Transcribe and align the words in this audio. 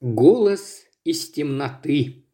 Голос 0.00 0.86
из 1.04 1.28
темноты. 1.30 2.24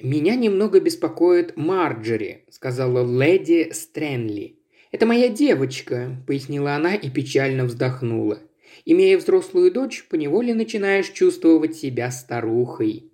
«Меня 0.00 0.34
немного 0.34 0.80
беспокоит 0.80 1.56
Марджери»,– 1.56 2.44
сказала 2.50 3.06
леди 3.06 3.70
Стрэнли. 3.72 4.58
«Это 4.90 5.06
моя 5.06 5.28
девочка»,– 5.28 6.20
пояснила 6.26 6.74
она 6.74 6.96
и 6.96 7.10
печально 7.10 7.64
вздохнула. 7.64 8.40
«Имея 8.84 9.18
взрослую 9.18 9.70
дочь, 9.70 10.04
поневоле 10.10 10.52
начинаешь 10.52 11.10
чувствовать 11.10 11.76
себя 11.76 12.10
старухой». 12.10 13.12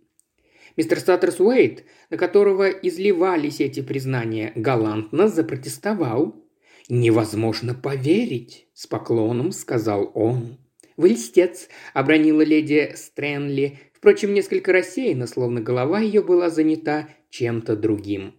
Мистер 0.78 0.98
Саттерс 0.98 1.38
Уэйт, 1.38 1.84
на 2.08 2.16
которого 2.16 2.70
изливались 2.70 3.60
эти 3.60 3.82
признания, 3.82 4.52
галантно 4.56 5.28
запротестовал. 5.28 6.42
«Невозможно 6.88 7.74
поверить»,– 7.74 8.68
с 8.72 8.86
поклоном 8.86 9.52
сказал 9.52 10.10
он. 10.14 10.61
«Вы 10.96 11.10
льстец»,– 11.10 11.68
обронила 11.94 12.42
леди 12.42 12.92
Стрэнли, 12.94 13.78
впрочем, 13.94 14.34
несколько 14.34 14.72
рассеянно, 14.72 15.26
словно 15.26 15.60
голова 15.60 16.00
ее 16.00 16.22
была 16.22 16.50
занята 16.50 17.08
чем-то 17.30 17.76
другим. 17.76 18.34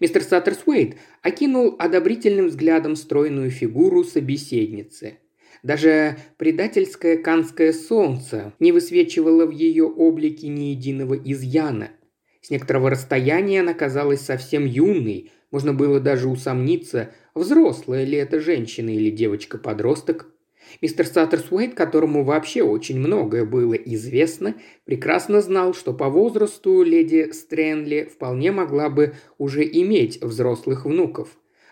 Мистер 0.00 0.22
Саттерсуэйт 0.22 0.96
окинул 1.22 1.76
одобрительным 1.78 2.46
взглядом 2.46 2.96
стройную 2.96 3.50
фигуру 3.50 4.02
собеседницы. 4.04 5.18
Даже 5.62 6.18
предательское 6.36 7.16
канское 7.16 7.72
солнце 7.72 8.52
не 8.58 8.72
высвечивало 8.72 9.46
в 9.46 9.50
ее 9.50 9.84
облике 9.84 10.48
ни 10.48 10.64
единого 10.64 11.14
изъяна. 11.14 11.90
С 12.40 12.50
некоторого 12.50 12.90
расстояния 12.90 13.60
она 13.60 13.72
казалась 13.72 14.20
совсем 14.20 14.66
юной, 14.66 15.30
можно 15.50 15.72
было 15.72 16.00
даже 16.00 16.28
усомниться, 16.28 17.12
взрослая 17.34 18.04
ли 18.04 18.18
это 18.18 18.40
женщина 18.40 18.90
или 18.90 19.10
девочка-подросток. 19.10 20.33
Мистер 20.80 21.06
Саттерсуэйт, 21.06 21.74
которому 21.74 22.24
вообще 22.24 22.62
очень 22.62 22.98
многое 22.98 23.44
было 23.44 23.74
известно, 23.74 24.54
прекрасно 24.84 25.40
знал, 25.40 25.74
что 25.74 25.92
по 25.92 26.08
возрасту 26.08 26.82
леди 26.82 27.30
Стрэнли 27.32 28.08
вполне 28.12 28.52
могла 28.52 28.88
бы 28.88 29.14
уже 29.38 29.64
иметь 29.64 30.20
взрослых 30.22 30.84
внуков. 30.84 31.28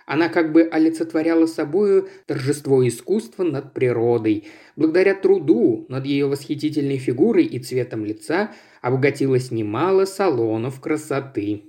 Она 0.07 0.29
как 0.29 0.53
бы 0.53 0.63
олицетворяла 0.63 1.47
собою 1.47 2.09
торжество 2.27 2.87
искусства 2.87 3.45
над 3.45 3.73
природой. 3.73 4.45
Благодаря 4.77 5.15
труду 5.15 5.87
над 5.89 6.05
ее 6.07 6.27
восхитительной 6.27 6.99
фигурой 6.99 7.45
и 7.45 7.59
цветом 7.59 8.05
лица 8.05 8.53
обогатилось 8.81 9.51
немало 9.51 10.05
салонов 10.05 10.81
красоты. 10.81 11.63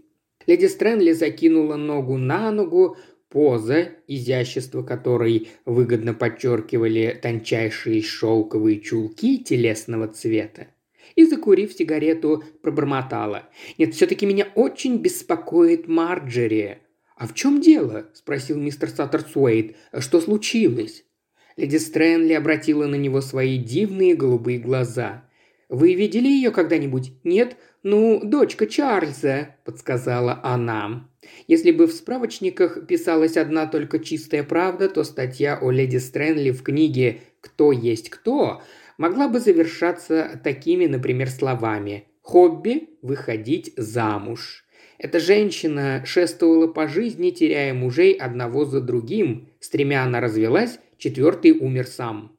Леди 0.46 0.66
Стрэнли 0.66 1.14
закинула 1.14 1.76
ногу 1.76 2.18
на 2.18 2.52
ногу, 2.52 2.98
Поза, 3.34 3.90
изящество 4.08 4.84
которой 4.84 5.50
выгодно 5.66 6.14
подчеркивали 6.14 7.20
тончайшие 7.20 8.04
шелковые 8.04 8.80
чулки 8.80 9.40
телесного 9.40 10.08
цвета. 10.08 10.68
И, 11.16 11.26
закурив 11.26 11.74
сигарету, 11.74 12.44
пробормотала. 12.62 13.50
«Нет, 13.80 13.96
все-таки 13.96 14.28
меня 14.28 14.50
очень 14.54 14.98
беспокоит 14.98 15.88
Марджери». 15.88 16.78
«А 17.16 17.26
в 17.26 17.34
чем 17.34 17.60
дело?»– 17.60 18.08
спросил 18.14 18.60
мистер 18.60 18.90
Саттерсуэйт. 18.90 19.78
«Что 19.98 20.22
случилось?» 20.22 21.04
Леди 21.58 21.78
Стрэнли 21.78 22.34
обратила 22.34 22.86
на 22.86 22.96
него 22.96 23.20
свои 23.22 23.58
дивные 23.58 24.14
голубые 24.14 24.60
глаза. 24.60 25.28
«Вы 25.70 25.96
видели 25.96 26.28
ее 26.28 26.52
когда-нибудь? 26.52 27.14
Нет? 27.24 27.58
Ну, 27.84 28.22
дочка 28.24 28.66
Чарльза»,– 28.66 29.58
подсказала 29.66 30.40
она. 30.42 31.10
Если 31.48 31.72
бы 31.72 31.86
в 31.86 31.92
справочниках 31.92 32.88
писалась 32.88 33.36
одна 33.36 33.66
только 33.66 34.00
чистая 34.00 34.44
правда, 34.46 34.88
то 34.88 35.04
статья 35.04 35.60
о 35.62 35.70
леди 35.70 35.98
Стрэнли 35.98 36.52
в 36.52 36.64
книге 36.64 37.20
«Кто 37.42 37.74
есть 37.74 38.10
кто» 38.10 38.62
могла 38.98 39.28
бы 39.28 39.40
завершаться 39.42 40.40
такими, 40.44 40.86
например, 40.86 41.30
словами 41.30 42.08
«Хобби– 42.22 42.90
выходить 43.02 43.74
замуж». 43.76 44.64
Эта 44.98 45.20
женщина 45.20 46.04
шествовала 46.06 46.68
по 46.68 46.88
жизни, 46.88 47.32
теряя 47.32 47.74
мужей 47.74 48.14
одного 48.14 48.64
за 48.64 48.80
другим. 48.80 49.50
С 49.60 49.70
тремя 49.70 50.04
она 50.04 50.22
развелась, 50.22 50.80
четвертый 50.98 51.52
умер 51.52 51.88
сам. 51.88 52.38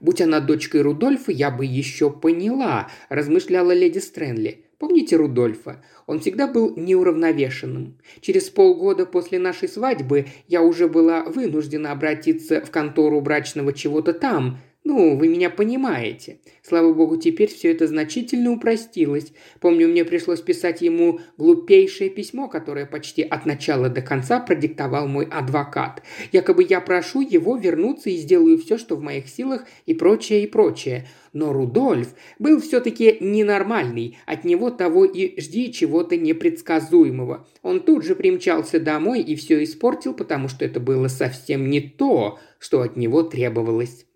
«Будь 0.00 0.22
она 0.22 0.40
дочкой 0.40 0.80
Рудольфа, 0.80 1.30
я 1.30 1.50
бы 1.50 1.66
еще 1.66 2.10
поняла»,– 2.10 2.88
размышляла 3.10 3.72
леди 3.72 3.98
Стрэнли. 3.98 4.64
Помните 4.78 5.16
Рудольфа? 5.16 5.82
Он 6.06 6.20
всегда 6.20 6.46
был 6.46 6.76
неуравновешенным. 6.76 7.98
Через 8.20 8.48
полгода 8.48 9.06
после 9.06 9.40
нашей 9.40 9.68
свадьбы 9.68 10.26
я 10.46 10.62
уже 10.62 10.88
была 10.88 11.24
вынуждена 11.24 11.90
обратиться 11.90 12.60
в 12.60 12.70
контору 12.70 13.20
брачного 13.20 13.72
чего-то 13.72 14.12
там, 14.12 14.58
ну, 14.88 15.16
вы 15.16 15.28
меня 15.28 15.50
понимаете. 15.50 16.38
Слава 16.62 16.94
богу, 16.94 17.18
теперь 17.18 17.50
все 17.50 17.72
это 17.72 17.86
значительно 17.86 18.52
упростилось. 18.52 19.34
Помню, 19.60 19.86
мне 19.86 20.02
пришлось 20.02 20.40
писать 20.40 20.80
ему 20.80 21.20
глупейшее 21.36 22.08
письмо, 22.08 22.48
которое 22.48 22.86
почти 22.86 23.22
от 23.22 23.44
начала 23.44 23.90
до 23.90 24.00
конца 24.00 24.40
продиктовал 24.40 25.06
мой 25.06 25.26
адвокат. 25.26 26.02
Якобы 26.32 26.64
я 26.66 26.80
прошу 26.80 27.20
его 27.20 27.58
вернуться 27.58 28.08
и 28.08 28.16
сделаю 28.16 28.56
все, 28.56 28.78
что 28.78 28.96
в 28.96 29.02
моих 29.02 29.28
силах 29.28 29.66
и 29.84 29.92
прочее, 29.92 30.44
и 30.44 30.46
прочее. 30.46 31.06
Но 31.34 31.52
Рудольф 31.52 32.14
был 32.38 32.58
все-таки 32.58 33.18
ненормальный, 33.20 34.16
от 34.24 34.44
него 34.44 34.70
того 34.70 35.04
и 35.04 35.38
жди 35.38 35.70
чего-то 35.70 36.16
непредсказуемого. 36.16 37.46
Он 37.60 37.80
тут 37.80 38.04
же 38.06 38.14
примчался 38.14 38.80
домой 38.80 39.20
и 39.20 39.36
все 39.36 39.62
испортил, 39.62 40.14
потому 40.14 40.48
что 40.48 40.64
это 40.64 40.80
было 40.80 41.08
совсем 41.08 41.68
не 41.68 41.82
то, 41.82 42.38
что 42.58 42.80
от 42.80 42.96
него 42.96 43.22
требовалось. 43.22 44.07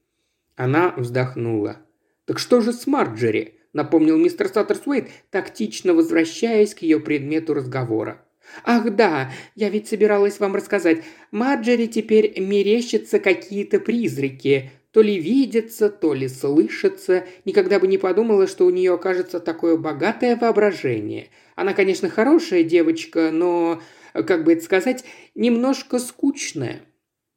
Она 0.63 0.95
вздохнула. 0.97 1.79
«Так 2.25 2.39
что 2.39 2.61
же 2.61 2.73
с 2.73 2.87
Марджери?»– 2.87 3.55
напомнил 3.73 4.17
мистер 4.17 4.47
Саттерсуэйт, 4.47 5.09
тактично 5.33 5.93
возвращаясь 5.93 6.73
к 6.73 6.83
ее 6.83 7.01
предмету 7.01 7.53
разговора. 7.53 8.25
«Ах 8.63 8.95
да, 8.95 9.33
я 9.57 9.71
ведь 9.71 9.89
собиралась 9.89 10.39
вам 10.39 10.55
рассказать. 10.55 11.03
Марджери 11.33 11.87
теперь 11.87 12.41
мерещатся 12.41 13.19
какие-то 13.19 13.81
призраки. 13.81 14.71
То 14.93 15.03
ли 15.03 15.19
видятся, 15.19 15.91
то 15.91 16.15
ли 16.15 16.29
слышатся. 16.29 17.25
Никогда 17.45 17.81
бы 17.81 17.89
не 17.89 17.99
подумала, 17.99 18.47
что 18.47 18.65
у 18.65 18.71
нее 18.71 18.95
окажется 18.95 19.41
такое 19.41 19.77
богатое 19.77 20.37
воображение. 20.37 21.31
Она, 21.57 21.75
конечно, 21.75 22.09
хорошая 22.09 22.63
девочка, 22.63 23.33
но, 23.33 23.83
как 24.13 24.45
бы 24.45 24.53
это 24.53 24.63
сказать, 24.63 25.05
немножко 25.35 25.99
скучная. 25.99 26.83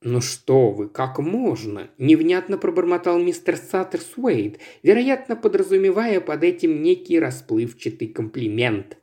«Ну 0.08 0.22
что 0.22 0.70
вы, 0.70 0.88
как 0.88 1.18
можно?»– 1.18 1.90
невнятно 1.98 2.60
пробормотал 2.60 3.18
мистер 3.18 3.58
Саттерсуэйт, 3.58 4.60
вероятно, 4.84 5.36
подразумевая 5.36 6.22
под 6.22 6.44
этим 6.44 6.84
некий 6.84 7.20
расплывчатый 7.20 8.10
комплимент. 8.10 8.98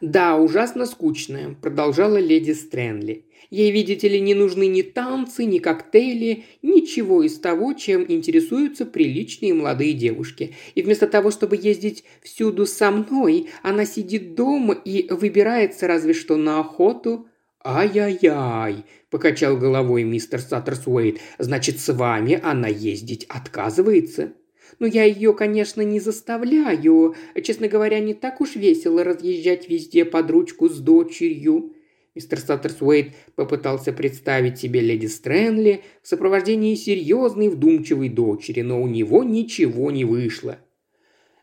«Да, 0.00 0.36
ужасно 0.36 0.86
скучная»,– 0.86 1.54
продолжала 1.62 2.16
леди 2.16 2.50
Стрэнли. 2.50 3.24
«Ей, 3.50 3.70
видите 3.70 4.08
ли, 4.08 4.20
не 4.20 4.34
нужны 4.34 4.66
ни 4.66 4.82
танцы, 4.82 5.44
ни 5.44 5.58
коктейли, 5.58 6.44
ничего 6.62 7.22
из 7.22 7.38
того, 7.38 7.74
чем 7.74 8.04
интересуются 8.08 8.84
приличные 8.84 9.54
молодые 9.54 9.92
девушки. 9.92 10.56
И 10.74 10.82
вместо 10.82 11.06
того, 11.06 11.30
чтобы 11.30 11.56
ездить 11.56 12.02
всюду 12.20 12.66
со 12.66 12.90
мной, 12.90 13.46
она 13.62 13.86
сидит 13.86 14.34
дома 14.34 14.74
и 14.74 15.06
выбирается 15.08 15.86
разве 15.86 16.14
что 16.14 16.36
на 16.36 16.58
охоту, 16.58 17.28
«Ай-яй-яй!»– 17.64 18.84
покачал 19.10 19.56
головой 19.56 20.04
мистер 20.04 20.40
Саттерсуэйт. 20.40 21.18
«Значит, 21.38 21.80
с 21.80 21.92
вами 21.92 22.40
она 22.42 22.68
ездить 22.68 23.24
отказывается?» 23.28 24.32
«Ну, 24.78 24.86
я 24.86 25.04
ее, 25.04 25.32
конечно, 25.32 25.82
не 25.82 25.98
заставляю. 25.98 27.16
Честно 27.42 27.66
говоря, 27.66 27.98
не 27.98 28.14
так 28.14 28.40
уж 28.40 28.54
весело 28.54 29.02
разъезжать 29.02 29.68
везде 29.68 30.04
под 30.04 30.30
ручку 30.30 30.68
с 30.68 30.78
дочерью». 30.78 31.74
Мистер 32.14 32.38
Саттерсуэйт 32.38 33.14
попытался 33.34 33.92
представить 33.92 34.58
себе 34.58 34.80
леди 34.80 35.06
Стрэнли 35.06 35.82
в 36.02 36.08
сопровождении 36.08 36.74
серьезной 36.74 37.48
вдумчивой 37.48 38.08
дочери, 38.08 38.62
но 38.62 38.80
у 38.80 38.86
него 38.86 39.24
ничего 39.24 39.90
не 39.90 40.04
вышло. 40.04 40.58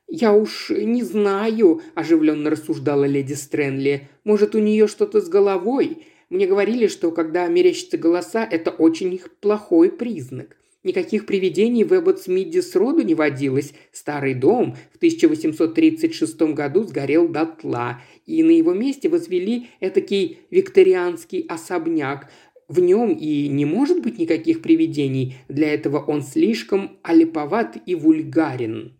«Я 0.08 0.34
уж 0.34 0.70
не 0.70 1.04
знаю»,– 1.04 1.82
оживленно 1.96 2.50
рассуждала 2.50 3.06
леди 3.06 3.34
Стрэнли. 3.34 4.08
«Может, 4.24 4.56
у 4.56 4.60
нее 4.60 4.88
что-то 4.88 5.20
с 5.20 5.28
головой? 5.28 6.06
Мне 6.30 6.48
говорили, 6.48 6.88
что 6.88 7.12
когда 7.12 7.48
мерещатся 7.48 7.98
голоса, 7.98 8.48
это 8.50 8.72
очень 8.72 9.20
плохой 9.42 9.92
признак. 9.92 10.58
Никаких 10.86 11.26
привидений 11.26 11.84
в 11.84 11.92
Эбботсмиде 11.94 12.62
сроду 12.62 13.02
не 13.02 13.16
водилось. 13.16 13.74
Старый 13.92 14.36
дом 14.36 14.76
в 14.94 14.98
1836 14.98 16.54
году 16.54 16.84
сгорел 16.84 17.28
дотла, 17.28 18.02
и 18.28 18.44
на 18.44 18.52
его 18.52 18.74
месте 18.74 19.10
возвели 19.10 19.70
этакий 19.80 20.42
викторианский 20.52 21.42
особняк. 21.50 22.30
В 22.68 22.80
нем 22.80 23.14
и 23.14 23.48
не 23.48 23.66
может 23.66 24.04
быть 24.04 24.20
никаких 24.20 24.62
привидений, 24.62 25.36
для 25.48 25.74
этого 25.74 25.98
он 25.98 26.22
слишком 26.22 27.00
олиповат 27.02 27.78
и 27.88 27.96
вульгарен. 27.96 28.94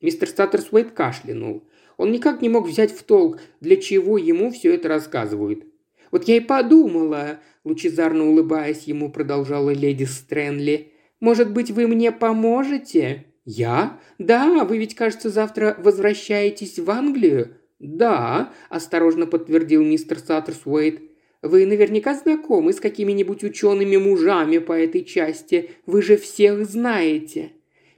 Мистер 0.00 0.28
Статтерсуэйт 0.28 0.92
кашлянул. 0.92 1.64
Он 1.96 2.10
никак 2.10 2.40
не 2.40 2.48
мог 2.48 2.66
взять 2.66 2.92
в 2.92 3.02
толк, 3.02 3.40
для 3.60 3.76
чего 3.76 4.16
ему 4.16 4.50
все 4.50 4.74
это 4.74 4.88
рассказывают. 4.88 5.64
«Вот 6.10 6.24
я 6.24 6.38
и 6.38 6.40
подумала»,– 6.40 7.40
лучезарно 7.64 8.28
улыбаясь 8.28 8.84
ему, 8.84 9.12
продолжала 9.12 9.70
леди 9.70 10.04
Стрэнли. 10.04 10.92
«Может 11.20 11.52
быть, 11.52 11.70
вы 11.70 11.86
мне 11.86 12.10
поможете?» 12.10 13.26
«Я? 13.44 13.98
Да, 14.18 14.64
вы 14.64 14.78
ведь, 14.78 14.94
кажется, 14.94 15.28
завтра 15.28 15.76
возвращаетесь 15.78 16.78
в 16.78 16.90
Англию?» 16.90 17.56
«Да»,– 17.78 18.52
осторожно 18.68 19.26
подтвердил 19.26 19.82
мистер 19.82 20.18
Саттерсуэйт. 20.18 21.02
«Вы 21.42 21.64
наверняка 21.66 22.14
знакомы 22.14 22.72
с 22.72 22.80
какими-нибудь 22.80 23.44
учеными 23.44 23.96
мужами 23.96 24.58
по 24.58 24.72
этой 24.72 25.04
части. 25.04 25.70
Вы 25.86 26.02
же 26.02 26.16
всех 26.16 26.66
знаете». 26.66 27.52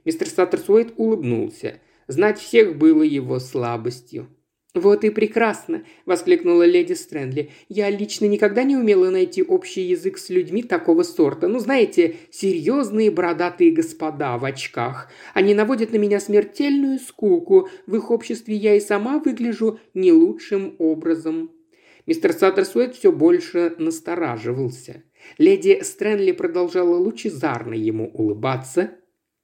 Мистер 0.05 0.27
Саттерсуэйт 0.27 0.93
улыбнулся. 0.97 1.79
Знать 2.07 2.39
всех 2.39 2.77
было 2.77 3.03
его 3.03 3.39
слабостью. 3.39 4.27
«Вот 4.73 5.03
и 5.03 5.11
прекрасно!»– 5.11 5.83
воскликнула 6.07 6.63
леди 6.63 6.93
Стрэндли. 6.93 7.51
«Я 7.69 7.91
лично 7.91 8.25
никогда 8.25 8.63
не 8.63 8.75
умела 8.75 9.11
найти 9.11 9.43
общий 9.43 9.81
язык 9.81 10.17
с 10.17 10.29
людьми 10.31 10.63
такого 10.63 11.03
сорта. 11.03 11.47
Ну, 11.47 11.59
знаете, 11.59 12.15
серьезные 12.31 13.11
бородатые 13.11 13.71
господа 13.71 14.35
в 14.39 14.45
очках. 14.45 15.11
Они 15.35 15.53
наводят 15.53 15.91
на 15.91 15.97
меня 15.97 16.19
смертельную 16.19 16.97
скуку. 16.97 17.69
В 17.85 17.95
их 17.95 18.09
обществе 18.09 18.55
я 18.55 18.75
и 18.75 18.79
сама 18.79 19.19
выгляжу 19.19 19.79
не 19.93 20.11
лучшим 20.11 20.75
образом». 20.79 21.51
Мистер 22.07 22.33
Саттерсуэт 22.33 22.95
все 22.95 23.11
больше 23.11 23.75
настораживался. 23.77 25.03
Леди 25.37 25.81
Стрэнли 25.83 26.31
продолжала 26.31 26.95
лучезарно 26.95 27.75
ему 27.75 28.09
улыбаться– 28.09 28.89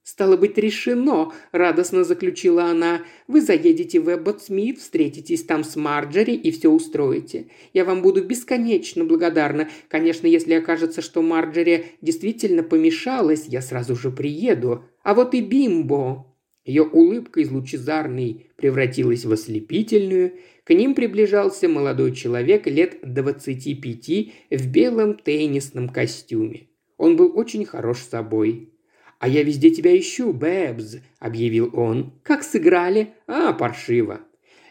«Стало 0.09 0.37
быть, 0.37 0.57
решено»,– 0.57 1.33
радостно 1.51 2.03
заключила 2.03 2.63
она. 2.63 3.03
«Вы 3.27 3.41
заедете 3.41 3.99
в 3.99 4.11
Эббот 4.11 4.41
Смит, 4.41 4.79
встретитесь 4.79 5.43
там 5.43 5.63
с 5.63 5.75
Марджери 5.75 6.31
и 6.31 6.49
все 6.49 6.71
устроите. 6.71 7.51
Я 7.73 7.85
вам 7.85 8.01
буду 8.01 8.23
бесконечно 8.23 9.05
благодарна. 9.05 9.69
Конечно, 9.87 10.25
если 10.25 10.55
окажется, 10.55 11.03
что 11.03 11.21
Марджери 11.21 11.91
действительно 12.01 12.63
помешалась, 12.63 13.45
я 13.45 13.61
сразу 13.61 13.95
же 13.95 14.09
приеду. 14.09 14.83
А 15.03 15.13
вот 15.13 15.35
и 15.35 15.41
Бимбо». 15.41 16.25
Ее 16.65 16.85
улыбка 16.85 17.41
из 17.41 17.51
лучезарной 17.51 18.47
превратилась 18.55 19.25
в 19.25 19.31
ослепительную. 19.31 20.33
К 20.63 20.73
ним 20.73 20.95
приближался 20.95 21.69
молодой 21.69 22.15
человек 22.15 22.65
лет 22.65 22.97
двадцати 23.03 23.75
пяти 23.75 24.33
в 24.49 24.71
белом 24.71 25.19
теннисном 25.19 25.87
костюме. 25.87 26.69
Он 26.97 27.15
был 27.15 27.37
очень 27.37 27.63
хорош 27.63 27.99
собой. 27.99 28.73
«А 29.19 29.27
я 29.27 29.43
везде 29.43 29.69
тебя 29.69 29.97
ищу, 29.97 30.31
Бэбс»,– 30.31 30.97
объявил 31.19 31.69
он. 31.73 32.13
«Как 32.23 32.41
сыграли? 32.41 33.13
А, 33.27 33.51
паршиво». 33.51 34.21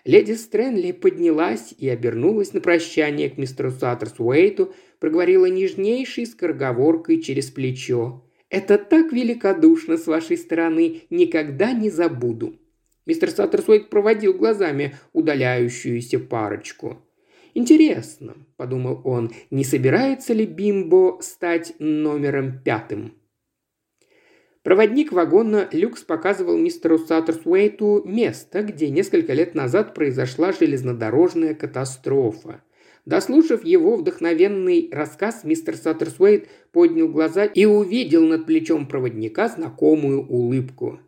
Леди 0.07 0.33
Стрэнли 0.33 0.93
поднялась 0.93 1.75
и 1.77 1.87
обернулась 1.87 2.55
на 2.55 2.63
прощание 2.63 3.29
к 3.29 3.37
мистеру 3.37 3.71
Саттерсуэйту, 3.71 4.75
проговорила 5.01 5.45
нежнейшей 5.45 6.25
скороговоркой 6.25 7.21
через 7.21 7.51
плечо. 7.51 8.25
«Это 8.49 8.79
так 8.79 9.13
великодушно 9.13 9.99
с 9.99 10.07
вашей 10.07 10.39
стороны, 10.39 11.03
никогда 11.11 11.73
не 11.73 11.91
забуду». 11.91 12.59
Мистер 13.05 13.29
Саттерсуэйт 13.31 13.91
проводил 13.91 14.33
глазами 14.33 14.97
удаляющуюся 15.13 16.21
парочку. 16.21 17.05
«Интересно»,– 17.53 18.35
подумал 18.57 19.03
он,– 19.05 19.31
«не 19.51 19.65
собирается 19.65 20.33
ли 20.33 20.47
Бимбо 20.47 21.19
стать 21.21 21.75
номером 21.79 22.63
пятым?» 22.63 23.18
Проводник 24.69 25.13
вагона 25.13 25.67
Люкс 25.73 26.03
показывал 26.03 26.59
мистеру 26.59 26.99
Саттерсуэйту 26.99 28.03
место, 28.05 28.63
где 28.63 28.91
несколько 28.91 29.33
лет 29.33 29.55
назад 29.55 29.95
произошла 29.95 30.53
железнодорожная 30.53 31.55
катастрофа. 31.55 32.63
Дослушав 33.07 33.65
его 33.65 33.97
вдохновенный 33.97 34.91
рассказ, 34.93 35.43
мистер 35.43 35.75
Саттерсуэйт 35.75 36.49
поднял 36.71 37.09
глаза 37.09 37.47
и 37.47 37.65
увидел 37.65 38.27
над 38.27 38.45
плечом 38.45 38.87
проводника 38.87 39.49
знакомую 39.49 40.27
улыбку. 40.27 41.01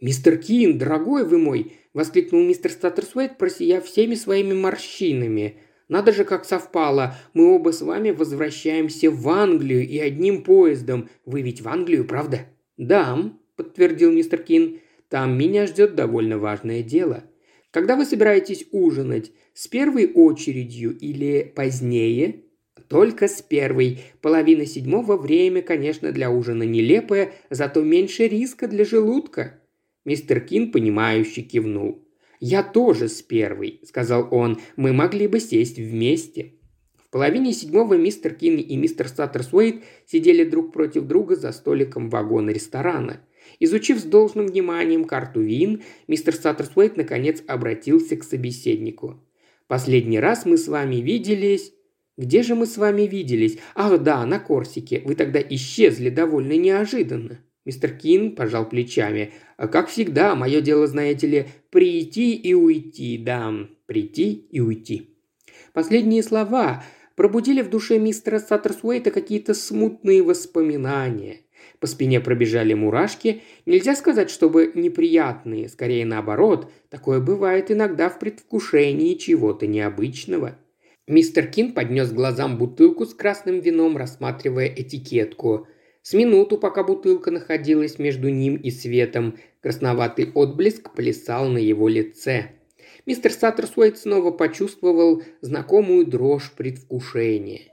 «Мистер 0.00 0.36
Кин, 0.36 0.78
дорогой 0.78 1.24
вы 1.24 1.38
мой!»– 1.38 1.72
воскликнул 1.92 2.44
мистер 2.44 2.70
Саттерсуэйт, 2.70 3.38
просияв 3.38 3.86
всеми 3.86 4.14
своими 4.14 4.54
морщинами. 4.54 5.56
«Надо 5.88 6.12
же, 6.12 6.22
как 6.22 6.44
совпало! 6.44 7.16
Мы 7.34 7.52
оба 7.56 7.72
с 7.72 7.82
вами 7.82 8.12
возвращаемся 8.12 9.10
в 9.10 9.28
Англию 9.28 9.84
и 9.84 9.98
одним 9.98 10.44
поездом. 10.44 11.08
Вы 11.26 11.42
ведь 11.42 11.60
в 11.60 11.66
Англию, 11.66 12.04
правда?» 12.06 12.46
«Да»,– 12.80 13.30
подтвердил 13.56 14.10
мистер 14.10 14.42
Кин,– 14.42 14.80
«там 15.10 15.36
меня 15.36 15.66
ждет 15.66 15.94
довольно 15.94 16.38
важное 16.38 16.82
дело. 16.82 17.24
Когда 17.70 17.94
вы 17.94 18.06
собираетесь 18.06 18.66
ужинать, 18.72 19.32
с 19.52 19.68
первой 19.68 20.10
очередью 20.10 20.96
или 20.96 21.52
позднее?» 21.54 22.44
«Только 22.88 23.28
с 23.28 23.42
первой. 23.42 24.00
Половина 24.22 24.64
седьмого 24.64 25.18
время, 25.18 25.60
конечно, 25.60 26.10
для 26.10 26.30
ужина 26.30 26.62
нелепое, 26.62 27.32
зато 27.50 27.82
меньше 27.82 28.26
риска 28.26 28.66
для 28.66 28.86
желудка». 28.86 29.60
Мистер 30.06 30.40
Кин, 30.40 30.72
понимающе 30.72 31.42
кивнул. 31.42 32.08
«Я 32.40 32.62
тоже 32.62 33.08
с 33.08 33.20
первой»,– 33.20 33.80
сказал 33.84 34.26
он. 34.30 34.58
«Мы 34.76 34.94
могли 34.94 35.26
бы 35.26 35.38
сесть 35.38 35.76
вместе». 35.76 36.54
Половине 37.10 37.52
седьмого 37.52 37.94
мистер 37.94 38.34
Кин 38.34 38.56
и 38.58 38.76
мистер 38.76 39.08
Саттерсуэйт 39.08 39.82
сидели 40.06 40.44
друг 40.44 40.72
против 40.72 41.06
друга 41.06 41.34
за 41.34 41.50
столиком 41.50 42.08
вагона 42.08 42.50
ресторана. 42.50 43.20
Изучив 43.58 43.98
с 43.98 44.04
должным 44.04 44.46
вниманием 44.46 45.04
карту 45.04 45.40
вин, 45.40 45.82
мистер 46.06 46.34
Саттерсуэйт 46.34 46.96
наконец 46.96 47.42
обратился 47.48 48.16
к 48.16 48.22
собеседнику. 48.22 49.20
«Последний 49.66 50.20
раз 50.20 50.46
мы 50.46 50.56
с 50.56 50.68
вами 50.68 50.96
виделись...» 50.96 51.72
«Где 52.16 52.42
же 52.42 52.54
мы 52.54 52.66
с 52.66 52.76
вами 52.76 53.02
виделись? 53.02 53.58
Ах 53.74 54.02
да, 54.02 54.26
на 54.26 54.38
Корсике. 54.38 55.00
Вы 55.06 55.14
тогда 55.14 55.40
исчезли 55.40 56.10
довольно 56.10 56.56
неожиданно». 56.56 57.40
Мистер 57.64 57.92
Кин 57.92 58.36
пожал 58.36 58.68
плечами. 58.68 59.32
«А 59.56 59.68
«Как 59.68 59.88
всегда, 59.88 60.34
мое 60.34 60.60
дело, 60.60 60.86
знаете 60.86 61.26
ли, 61.26 61.46
прийти 61.70 62.34
и 62.34 62.52
уйти, 62.52 63.16
да, 63.16 63.54
прийти 63.86 64.32
и 64.32 64.60
уйти». 64.60 65.16
Последние 65.72 66.22
слова 66.22 66.82
пробудили 67.20 67.60
в 67.60 67.68
душе 67.68 67.98
мистера 67.98 68.38
Саттерсуэйта 68.38 69.10
какие-то 69.10 69.52
смутные 69.52 70.22
воспоминания. 70.22 71.40
По 71.78 71.86
спине 71.86 72.18
пробежали 72.18 72.72
мурашки. 72.72 73.42
Нельзя 73.66 73.94
сказать, 73.94 74.30
чтобы 74.30 74.72
неприятные, 74.74 75.68
скорее 75.68 76.06
наоборот. 76.06 76.72
Такое 76.88 77.20
бывает 77.20 77.70
иногда 77.70 78.08
в 78.08 78.18
предвкушении 78.18 79.16
чего-то 79.16 79.66
необычного. 79.66 80.56
Мистер 81.06 81.46
Кин 81.46 81.74
поднес 81.74 82.10
глазам 82.10 82.56
бутылку 82.56 83.04
с 83.04 83.12
красным 83.12 83.60
вином, 83.60 83.98
рассматривая 83.98 84.68
этикетку. 84.74 85.66
С 86.00 86.14
минуту, 86.14 86.56
пока 86.56 86.84
бутылка 86.84 87.30
находилась 87.30 87.98
между 87.98 88.30
ним 88.30 88.56
и 88.56 88.70
светом, 88.70 89.36
красноватый 89.60 90.32
отблеск 90.32 90.94
плясал 90.94 91.50
на 91.50 91.58
его 91.58 91.86
лице 91.86 92.52
мистер 93.06 93.32
Саттерсуэйт 93.32 93.98
снова 93.98 94.30
почувствовал 94.30 95.22
знакомую 95.40 96.06
дрожь 96.06 96.52
предвкушения. 96.56 97.72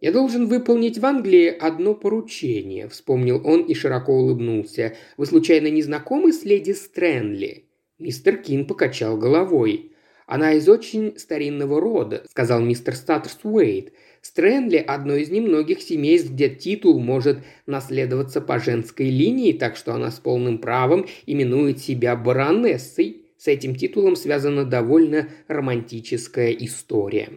«Я 0.00 0.12
должен 0.12 0.46
выполнить 0.46 0.98
в 0.98 1.04
Англии 1.04 1.48
одно 1.48 1.94
поручение»,– 1.94 2.88
вспомнил 2.90 3.40
он 3.44 3.62
и 3.62 3.74
широко 3.74 4.12
улыбнулся. 4.12 4.94
«Вы 5.16 5.26
случайно 5.26 5.68
не 5.68 5.82
знакомы 5.82 6.32
с 6.32 6.44
леди 6.44 6.72
Стрэнли?» 6.72 7.64
Мистер 7.98 8.36
Кин 8.36 8.64
покачал 8.64 9.16
головой. 9.16 9.92
«Она 10.26 10.52
из 10.52 10.68
очень 10.68 11.18
старинного 11.18 11.80
рода»,– 11.80 12.22
сказал 12.30 12.60
мистер 12.60 12.94
Саттерсуэйт. 12.94 13.92
Стрэнли– 14.20 14.76
одно 14.86 15.14
из 15.14 15.30
немногих 15.30 15.80
семейств, 15.80 16.30
где 16.30 16.48
титул 16.48 16.98
может 17.00 17.38
наследоваться 17.66 18.40
по 18.40 18.58
женской 18.58 19.10
линии, 19.10 19.52
так 19.52 19.76
что 19.76 19.94
она 19.94 20.10
с 20.10 20.18
полным 20.18 20.58
правом 20.58 21.06
именует 21.26 21.78
себя 21.78 22.14
баронессой. 22.14 23.22
С 23.38 23.46
этим 23.46 23.76
титулом 23.76 24.16
связана 24.16 24.64
довольно 24.64 25.28
романтическая 25.46 26.50
история. 26.50 27.30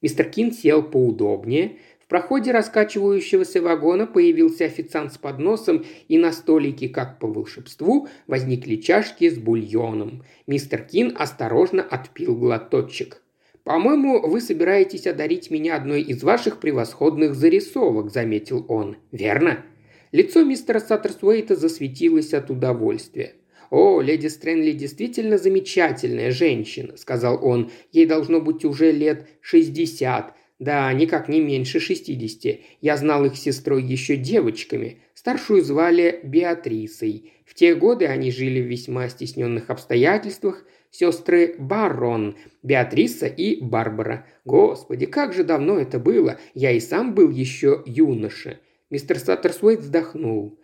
Мистер 0.00 0.30
Кин 0.30 0.52
сел 0.52 0.84
поудобнее. 0.84 1.78
В 2.00 2.06
проходе 2.06 2.52
раскачивающегося 2.52 3.60
вагона 3.60 4.06
появился 4.06 4.64
официант 4.64 5.12
с 5.12 5.18
подносом, 5.18 5.84
и 6.06 6.16
на 6.16 6.32
столике, 6.32 6.88
как 6.88 7.18
по 7.18 7.26
волшебству, 7.26 8.08
возникли 8.28 8.76
чашки 8.76 9.28
с 9.28 9.36
бульоном. 9.36 10.22
Мистер 10.46 10.84
Кин 10.84 11.14
осторожно 11.18 11.82
отпил 11.82 12.36
глоточек. 12.36 13.20
«По-моему, 13.64 14.26
вы 14.26 14.40
собираетесь 14.40 15.06
одарить 15.06 15.50
меня 15.50 15.76
одной 15.76 16.02
из 16.02 16.22
ваших 16.22 16.60
превосходных 16.60 17.34
зарисовок»,– 17.34 18.10
заметил 18.12 18.64
он. 18.68 18.96
«Верно?» 19.10 19.64
Лицо 20.12 20.44
мистера 20.44 20.78
Саттерсуэйта 20.80 21.56
засветилось 21.56 22.32
от 22.32 22.48
удовольствия. 22.48 23.34
«О, 23.70 24.00
леди 24.00 24.28
Стрэнли 24.28 24.72
действительно 24.72 25.38
замечательная 25.38 26.30
женщина»,– 26.30 26.96
сказал 26.96 27.44
он. 27.44 27.70
«Ей 27.92 28.06
должно 28.06 28.40
быть 28.40 28.64
уже 28.64 28.92
лет 28.92 29.26
шестьдесят. 29.40 30.34
Да, 30.58 30.92
никак 30.92 31.28
не 31.28 31.40
меньше 31.40 31.78
шестидесяти. 31.78 32.62
Я 32.80 32.96
знал 32.96 33.24
их 33.24 33.36
сестрой 33.36 33.82
еще 33.82 34.16
девочками. 34.16 35.02
Старшую 35.14 35.62
звали 35.62 36.20
Беатрисой. 36.24 37.32
В 37.46 37.54
те 37.54 37.74
годы 37.74 38.06
они 38.06 38.32
жили 38.32 38.60
в 38.60 38.66
весьма 38.66 39.08
стесненных 39.08 39.70
обстоятельствах. 39.70 40.64
Сестры 40.90 41.54
Баррон, 41.58 42.36
Беатриса 42.62 43.26
и 43.26 43.62
Барбара. 43.62 44.26
Господи, 44.44 45.06
как 45.06 45.34
же 45.34 45.44
давно 45.44 45.78
это 45.78 45.98
было. 45.98 46.40
Я 46.54 46.72
и 46.72 46.80
сам 46.80 47.14
был 47.14 47.30
еще 47.30 47.82
юноша. 47.86 48.58
Мистер 48.90 49.18
Саттерсуэйт 49.18 49.80
вздохнул. 49.80 50.57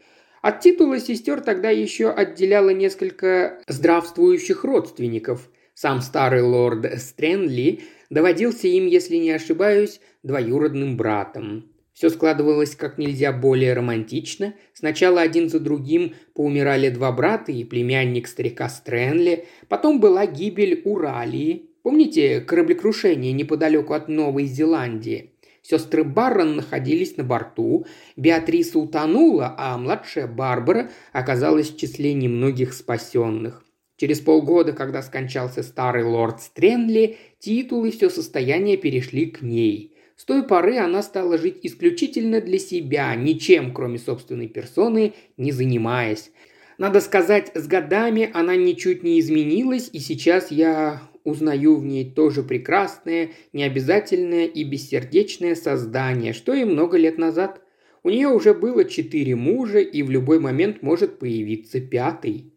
От 0.44 0.60
титула 0.60 1.00
сестер 1.00 1.40
тогда 1.40 1.70
еще 1.70 2.10
отделяло 2.10 2.68
несколько 2.68 3.62
здравствующих 3.66 4.62
родственников. 4.62 5.48
Сам 5.72 6.02
старый 6.02 6.42
лорд 6.42 7.00
Стрэнли 7.00 7.80
доводился 8.10 8.68
им, 8.68 8.86
если 8.86 9.16
не 9.16 9.30
ошибаюсь, 9.30 10.02
двоюродным 10.22 10.98
братом. 10.98 11.72
Все 11.94 12.10
складывалось 12.10 12.76
как 12.76 12.98
нельзя 12.98 13.32
более 13.32 13.72
романтично. 13.72 14.52
Сначала 14.74 15.22
один 15.22 15.48
за 15.48 15.60
другим 15.60 16.12
поумирали 16.34 16.90
два 16.90 17.10
брата 17.10 17.50
и 17.50 17.64
племянник 17.64 18.28
старика 18.28 18.68
Стрэнли. 18.68 19.46
Потом 19.68 19.98
была 19.98 20.26
гибель 20.26 20.82
Уралии. 20.84 21.70
Помните 21.82 22.42
кораблекрушение 22.42 23.32
неподалеку 23.32 23.94
от 23.94 24.08
Новой 24.08 24.44
Зеландии? 24.44 25.33
Сестры 25.66 26.04
Баррон 26.04 26.56
находились 26.56 27.16
на 27.16 27.24
борту, 27.24 27.86
Беатриса 28.16 28.78
утонула, 28.78 29.54
а 29.56 29.78
младшая 29.78 30.26
Барбара 30.26 30.90
оказалась 31.12 31.70
в 31.70 31.78
числе 31.78 32.12
немногих 32.12 32.74
спасенных. 32.74 33.64
Через 33.96 34.20
полгода, 34.20 34.72
когда 34.74 35.00
скончался 35.02 35.62
старый 35.62 36.04
лорд 36.04 36.42
Стрэнли, 36.42 37.16
титул 37.38 37.86
и 37.86 37.90
все 37.90 38.10
состояние 38.10 38.76
перешли 38.76 39.26
к 39.26 39.40
ней– 39.40 39.90
с 40.16 40.24
той 40.24 40.46
поры 40.46 40.78
она 40.78 41.02
стала 41.02 41.38
жить 41.38 41.58
исключительно 41.62 42.40
для 42.40 42.58
себя, 42.58 43.14
ничем, 43.16 43.74
кроме 43.74 43.98
собственной 43.98 44.46
персоны, 44.46 45.12
не 45.36 45.50
занимаясь. 45.50 46.30
Надо 46.78 47.00
сказать, 47.00 47.50
с 47.54 47.66
годами 47.66 48.30
она 48.32 48.54
ничуть 48.54 49.02
не 49.02 49.18
изменилась, 49.18 49.90
и 49.92 49.98
сейчас 49.98 50.50
я 50.50 51.02
узнаю 51.24 51.76
в 51.76 51.84
ней 51.84 52.10
тоже 52.10 52.42
прекрасное, 52.42 53.30
необязательное 53.52 54.46
и 54.46 54.62
бессердечное 54.64 55.54
создание, 55.54 56.32
что 56.32 56.54
и 56.54 56.64
много 56.64 56.96
лет 56.96 57.18
назад. 57.18 57.60
У 58.02 58.10
нее 58.10 58.28
уже 58.28 58.54
было 58.54 58.84
четыре 58.84 59.34
мужа, 59.34 59.80
и 59.80 60.02
в 60.02 60.10
любой 60.10 60.38
момент 60.38 60.82
может 60.82 61.18
появиться 61.18 61.80
пятый. 61.80 62.52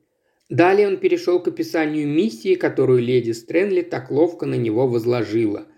Далее 0.50 0.88
он 0.88 0.98
перешел 0.98 1.42
к 1.42 1.48
описанию 1.48 2.08
миссии, 2.08 2.56
которую 2.56 3.00
леди 3.02 3.32
Стрэнли 3.32 3.82
так 3.82 4.12
ловко 4.12 4.46
на 4.46 4.56
него 4.56 4.88
возложила– 4.88 5.66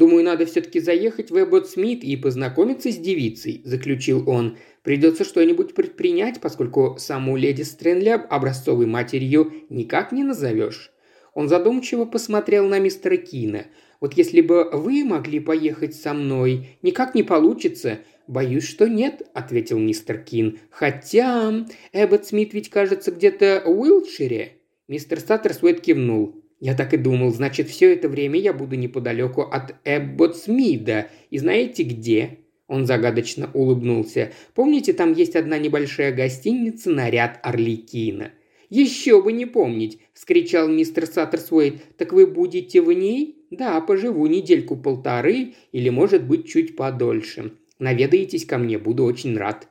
Думаю, 0.00 0.24
надо 0.24 0.46
все-таки 0.46 0.80
заехать 0.80 1.30
в 1.30 1.38
Эббот 1.38 1.68
Смит 1.68 2.02
и 2.04 2.16
познакомиться 2.16 2.90
с 2.90 2.96
девицей»,– 2.96 3.60
заключил 3.64 4.26
он. 4.30 4.56
«Придется 4.82 5.24
что-нибудь 5.24 5.74
предпринять, 5.74 6.40
поскольку 6.40 6.96
саму 6.98 7.36
леди 7.36 7.60
Стрэнли 7.60 8.08
образцовой 8.08 8.86
матерью 8.86 9.52
никак 9.68 10.12
не 10.12 10.24
назовешь». 10.24 10.90
Он 11.34 11.48
задумчиво 11.48 12.04
посмотрел 12.04 12.66
на 12.66 12.78
мистера 12.78 13.16
Кина. 13.16 13.66
«Вот 14.00 14.14
если 14.14 14.40
бы 14.40 14.68
вы 14.72 15.04
могли 15.04 15.40
поехать 15.40 15.94
со 15.94 16.14
мной, 16.14 16.78
никак 16.82 17.14
не 17.14 17.22
получится». 17.22 17.98
«Боюсь, 18.26 18.64
что 18.64 18.88
нет»,– 18.88 19.22
ответил 19.34 19.78
мистер 19.78 20.18
Кин. 20.18 20.60
«Хотя 20.70 21.66
Эббот 21.92 22.26
Смит 22.26 22.54
ведь, 22.54 22.70
кажется, 22.70 23.10
где-то 23.10 23.64
в 23.66 23.70
Уилтшире». 23.70 24.52
Мистер 24.86 25.18
Саттерсуэт 25.18 25.80
кивнул. 25.80 26.40
Я 26.60 26.74
так 26.74 26.92
и 26.92 26.98
думал, 26.98 27.32
значит, 27.32 27.68
все 27.68 27.94
это 27.94 28.08
время 28.08 28.38
я 28.38 28.52
буду 28.52 28.76
неподалеку 28.76 29.42
от 29.42 29.74
Эбботсмида. 29.84 31.08
И 31.30 31.38
знаете 31.38 31.82
где?» 31.82 32.38
Он 32.68 32.86
загадочно 32.86 33.50
улыбнулся. 33.54 34.30
«Помните, 34.54 34.92
там 34.92 35.14
есть 35.14 35.36
одна 35.36 35.58
небольшая 35.58 36.12
гостиница 36.12 36.90
«Наряд 36.90 37.40
Орликина»?» 37.42 38.32
«Еще 38.70 39.20
бы 39.20 39.32
не 39.32 39.46
помнить!»– 39.46 40.00
вскричал 40.14 40.68
мистер 40.68 41.06
Саттерсуэйт. 41.06 41.96
«Так 41.96 42.12
вы 42.12 42.26
будете 42.26 42.80
в 42.80 42.92
ней?» 42.92 43.44
«Да, 43.50 43.80
поживу 43.80 44.28
недельку-полторы 44.28 45.54
или, 45.72 45.88
может 45.88 46.24
быть, 46.24 46.46
чуть 46.48 46.76
подольше. 46.76 47.52
Наведаетесь 47.80 48.46
ко 48.46 48.58
мне, 48.58 48.78
буду 48.78 49.04
очень 49.04 49.36
рад». 49.36 49.68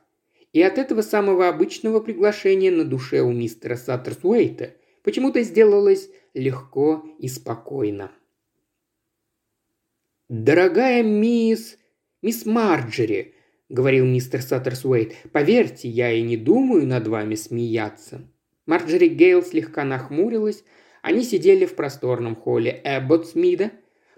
И 0.52 0.60
от 0.60 0.76
этого 0.76 1.00
самого 1.00 1.48
обычного 1.48 2.00
приглашения 2.00 2.70
на 2.70 2.84
душе 2.84 3.22
у 3.22 3.32
мистера 3.32 3.76
Саттерсуэйта 3.76 4.74
почему-то 5.02 5.42
сделалось 5.42 6.10
легко 6.34 7.02
и 7.18 7.28
спокойно. 7.28 8.12
«Дорогая 10.28 11.02
мисс... 11.02 11.78
мисс 12.20 12.44
Марджери»,— 12.44 13.34
говорил 13.70 14.04
мистер 14.04 14.42
Саттерсуэйт,— 14.42 15.14
«поверьте, 15.32 15.88
я 15.88 16.12
и 16.12 16.20
не 16.20 16.36
думаю 16.36 16.86
над 16.86 17.08
вами 17.08 17.34
смеяться». 17.34 18.29
Марджери 18.70 19.08
Гейл 19.08 19.42
слегка 19.42 19.82
нахмурилась. 19.82 20.62
Они 21.02 21.24
сидели 21.24 21.66
в 21.66 21.74
просторном 21.74 22.36
холле 22.36 22.80
Эбботсмида. 22.84 23.72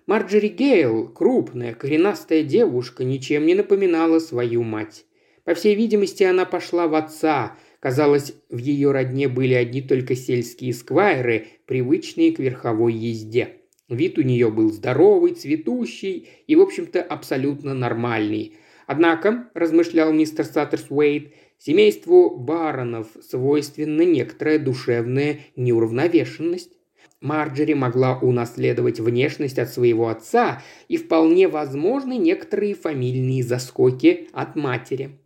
Марджери 0.06 0.48
Гейл, 0.48 1.08
крупная, 1.08 1.72
коренастая 1.72 2.42
девушка, 2.42 3.02
ничем 3.02 3.46
не 3.46 3.54
напоминала 3.54 4.18
свою 4.18 4.62
мать. 4.62 5.06
По 5.44 5.54
всей 5.54 5.74
видимости, 5.74 6.22
она 6.22 6.44
пошла 6.44 6.86
в 6.86 6.94
отца, 6.94 7.56
Казалось, 7.80 8.34
в 8.50 8.58
ее 8.58 8.92
родне 8.92 9.26
были 9.26 9.54
одни 9.54 9.80
только 9.80 10.14
сельские 10.14 10.74
сквайры, 10.74 11.46
привычные 11.64 12.30
к 12.32 12.38
верховой 12.38 12.92
езде. 12.92 13.56
Вид 13.88 14.18
у 14.18 14.22
нее 14.22 14.50
был 14.50 14.70
здоровый, 14.70 15.32
цветущий 15.32 16.28
и, 16.46 16.56
в 16.56 16.60
общем-то, 16.60 17.02
абсолютно 17.02 17.72
нормальный. 17.72 18.54
Однако, 18.92 19.48
размышлял 19.54 20.12
мистер 20.12 20.44
Саттерс 20.44 20.84
Уэйт, 20.90 21.32
семейству 21.56 22.28
баронов 22.28 23.06
свойственна 23.26 24.02
некоторая 24.02 24.58
душевная 24.58 25.38
неуравновешенность. 25.56 26.76
Марджери 27.22 27.72
могла 27.72 28.18
унаследовать 28.18 29.00
внешность 29.00 29.58
от 29.58 29.70
своего 29.70 30.08
отца 30.08 30.62
и 30.88 30.98
вполне 30.98 31.48
возможны 31.48 32.18
некоторые 32.18 32.74
фамильные 32.74 33.42
заскоки 33.42 34.28
от 34.34 34.56
матери. 34.56 35.18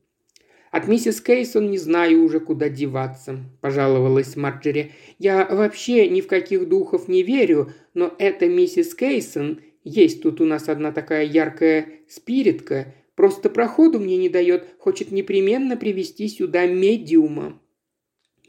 От 0.71 0.87
миссис 0.87 1.21
Кейсон 1.21 1.69
не 1.69 1.79
знаю 1.79 2.23
уже, 2.23 2.39
куда 2.39 2.69
деваться»,– 2.69 3.41
пожаловалась 3.61 4.37
Марджери. 4.37 4.93
«Я 5.19 5.45
вообще 5.45 6.09
ни 6.09 6.21
в 6.21 6.29
каких 6.29 6.69
духов 6.69 7.09
не 7.09 7.25
верю, 7.25 7.73
но 7.95 8.15
эта 8.21 8.47
миссис 8.47 8.95
Кейсон, 8.95 9.61
есть 9.83 10.23
тут 10.23 10.41
у 10.41 10.45
нас 10.45 10.69
одна 10.69 10.93
такая 10.93 11.25
яркая 11.25 11.87
спиритка, 12.09 12.95
просто 13.17 13.51
проходу 13.51 13.99
мне 13.99 14.17
не 14.17 14.29
дает, 14.29 14.69
хочет 14.79 15.11
непременно 15.11 15.77
привести 15.77 16.29
сюда 16.29 16.67
медиума». 16.67 17.61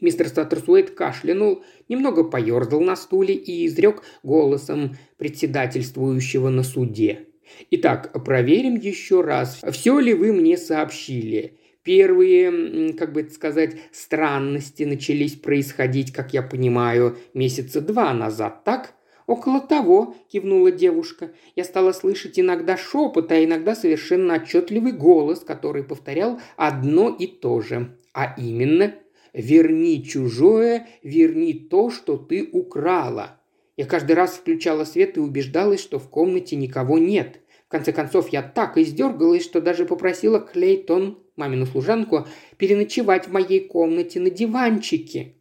Мистер 0.00 0.28
Статтерсуэйт 0.28 0.90
кашлянул, 0.90 1.64
немного 1.88 2.22
поерзал 2.22 2.80
на 2.80 2.94
стуле 2.94 3.34
и 3.34 3.66
изрек 3.66 4.04
голосом 4.22 4.96
председательствующего 5.16 6.50
на 6.50 6.62
суде. 6.62 7.26
«Итак, 7.70 8.12
проверим 8.24 8.76
еще 8.76 9.22
раз, 9.22 9.60
все 9.72 9.98
ли 9.98 10.14
вы 10.14 10.32
мне 10.32 10.56
сообщили. 10.56 11.58
Первые, 11.82 12.92
как 12.92 13.14
бы 13.14 13.28
сказать, 13.30 13.76
странности 13.92 14.82
начались 14.82 15.34
происходить, 15.34 16.12
как 16.12 16.34
я 16.34 16.42
понимаю, 16.42 17.16
месяца 17.32 17.80
два 17.80 18.12
назад, 18.12 18.64
так? 18.64 18.94
«Около 19.28 19.60
того»,– 19.60 20.14
кивнула 20.32 20.72
девушка. 20.72 21.32
«Я 21.54 21.64
стала 21.64 21.92
слышать 21.92 22.40
иногда 22.40 22.78
шепот, 22.78 23.30
а 23.30 23.44
иногда 23.44 23.76
совершенно 23.76 24.34
отчетливый 24.36 24.92
голос, 24.92 25.40
который 25.40 25.84
повторял 25.84 26.40
одно 26.56 27.10
и 27.10 27.26
то 27.26 27.60
же. 27.60 27.94
А 28.14 28.34
именно 28.38 28.94
«Верни 29.34 30.02
чужое, 30.02 30.88
верни 31.02 31.52
то, 31.52 31.90
что 31.90 32.16
ты 32.16 32.48
украла». 32.50 33.38
Я 33.76 33.84
каждый 33.84 34.12
раз 34.12 34.32
включала 34.32 34.84
свет 34.84 35.18
и 35.18 35.20
убеждалась, 35.20 35.80
что 35.80 35.98
в 35.98 36.08
комнате 36.08 36.56
никого 36.56 36.96
нет. 36.96 37.40
В 37.66 37.70
конце 37.70 37.92
концов, 37.92 38.30
я 38.30 38.40
так 38.40 38.78
издергалась, 38.78 39.44
что 39.44 39.60
даже 39.60 39.84
попросила 39.84 40.40
Клейтон 40.40 41.18
мамину 41.36 41.66
служанку, 41.66 42.26
переночевать 42.56 43.28
в 43.28 43.32
моей 43.32 43.60
комнате 43.60 44.20
на 44.20 44.30
диванчике. 44.30 45.34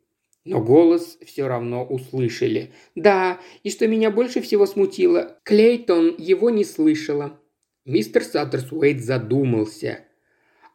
Но 0.54 0.62
голос 0.62 1.18
все 1.26 1.48
равно 1.48 1.86
услышали. 1.86 2.72
Да, 2.96 3.40
и 3.64 3.70
что 3.70 3.88
меня 3.88 4.12
больше 4.12 4.42
всего 4.42 4.66
смутило, 4.66 5.38
Клейтон 5.44 6.16
его 6.18 6.50
не 6.50 6.64
слышала. 6.64 7.40
Мистер 7.86 8.24
Саттерсуэйт 8.24 9.04
задумался. 9.04 10.06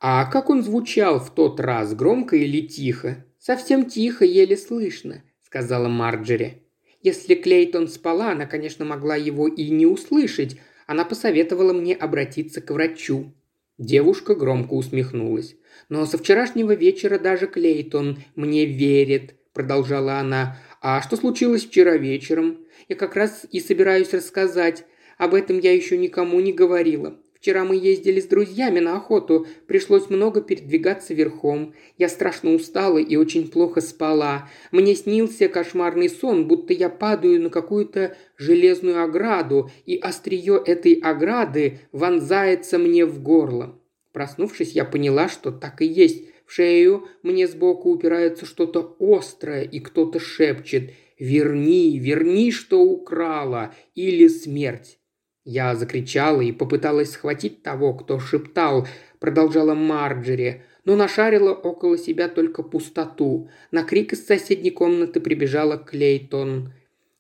А 0.01 0.25
как 0.27 0.51
он 0.51 0.63
звучал 0.63 1.21
в 1.21 1.31
тот 1.31 1.61
раз, 1.61 1.95
громко 1.95 2.37
или 2.37 2.67
тихо? 2.67 3.25
Совсем 3.39 3.87
тихо, 3.87 4.25
еле 4.25 4.57
слышно, 4.57 5.23
сказала 5.43 5.89
Марджери. 5.89 6.63
Если 7.03 7.35
Клейтон 7.35 7.89
спала, 7.89 8.33
она, 8.33 8.47
конечно, 8.47 8.85
могла 8.85 9.17
его 9.17 9.49
и 9.49 9.71
не 9.71 9.87
услышать. 9.87 10.59
Она 10.87 11.05
посоветовала 11.05 11.73
мне 11.73 11.95
обратиться 11.95 12.61
к 12.61 12.71
врачу. 12.71 13.33
Девушка 13.79 14.35
громко 14.35 14.75
усмехнулась. 14.75 15.57
«Но 15.89 16.07
со 16.07 16.19
вчерашнего 16.19 16.75
вечера 16.75 17.19
даже 17.19 17.47
Клейтон 17.47 18.19
мне 18.37 18.67
верит»,– 18.67 19.35
продолжала 19.53 20.15
она. 20.19 20.59
«А 20.81 21.01
что 21.03 21.17
случилось 21.17 21.65
вчера 21.65 21.97
вечером? 21.97 22.59
Я 22.89 22.97
как 22.97 23.17
раз 23.17 23.47
и 23.51 23.61
собираюсь 23.61 24.13
рассказать. 24.13 24.85
Об 25.19 25.35
этом 25.35 25.59
я 25.59 25.73
еще 25.73 25.97
никому 25.97 26.41
не 26.41 26.53
говорила. 26.53 27.17
Вчера 27.43 27.65
мы 27.65 27.75
ездили 27.75 28.21
с 28.21 28.27
друзьями 28.27 28.79
на 28.79 28.97
охоту, 28.97 29.49
пришлось 29.67 30.09
много 30.09 30.43
передвигаться 30.43 31.13
верхом. 31.13 31.75
Я 31.99 32.09
страшно 32.09 32.53
устала 32.53 32.99
и 32.99 33.17
очень 33.17 33.51
плохо 33.51 33.81
спала. 33.81 34.49
Мне 34.71 34.95
снился 34.95 35.49
кошмарный 35.49 36.09
сон, 36.09 36.47
будто 36.47 36.73
я 36.73 36.89
падаю 36.89 37.43
на 37.43 37.51
какую-то 37.51 38.17
железную 38.37 39.03
ограду, 39.03 39.73
и 39.87 39.97
острие 39.97 40.63
этой 40.65 40.93
ограды 40.93 41.81
вонзается 41.91 42.79
мне 42.79 43.05
в 43.05 43.21
горло. 43.21 43.77
Проснувшись, 44.13 44.71
я 44.71 44.85
поняла, 44.85 45.29
что 45.29 45.51
так 45.51 45.83
и 45.83 45.87
есть. 45.87 46.25
Шею 46.55 47.09
мне 47.23 47.49
сбоку 47.49 47.91
упирается 47.91 48.45
что-то 48.45 48.95
острое, 49.01 49.63
и 49.63 49.81
кто-то 49.81 50.21
шепчет 50.21 50.91
«Верни, 51.19 51.99
верни, 51.99 52.53
что 52.53 52.83
украла, 52.83 53.75
или 53.95 54.29
смерть». 54.29 54.99
Я 55.47 55.75
закричала 55.75 56.43
и 56.43 56.53
попыталась 56.53 57.13
схватить 57.13 57.63
того, 57.63 57.95
кто 57.95 58.19
шептал, 58.19 58.87
продолжала 59.19 59.73
Марджери, 59.73 60.63
но 60.85 60.95
нашарила 60.95 61.55
около 61.55 61.97
себя 61.97 62.29
только 62.29 62.63
пустоту. 62.63 63.49
На 63.71 63.83
крик 63.83 64.13
из 64.13 64.27
соседней 64.27 64.73
комнаты 64.73 65.21
прибежала 65.21 65.79
Клейтон. 65.79 66.75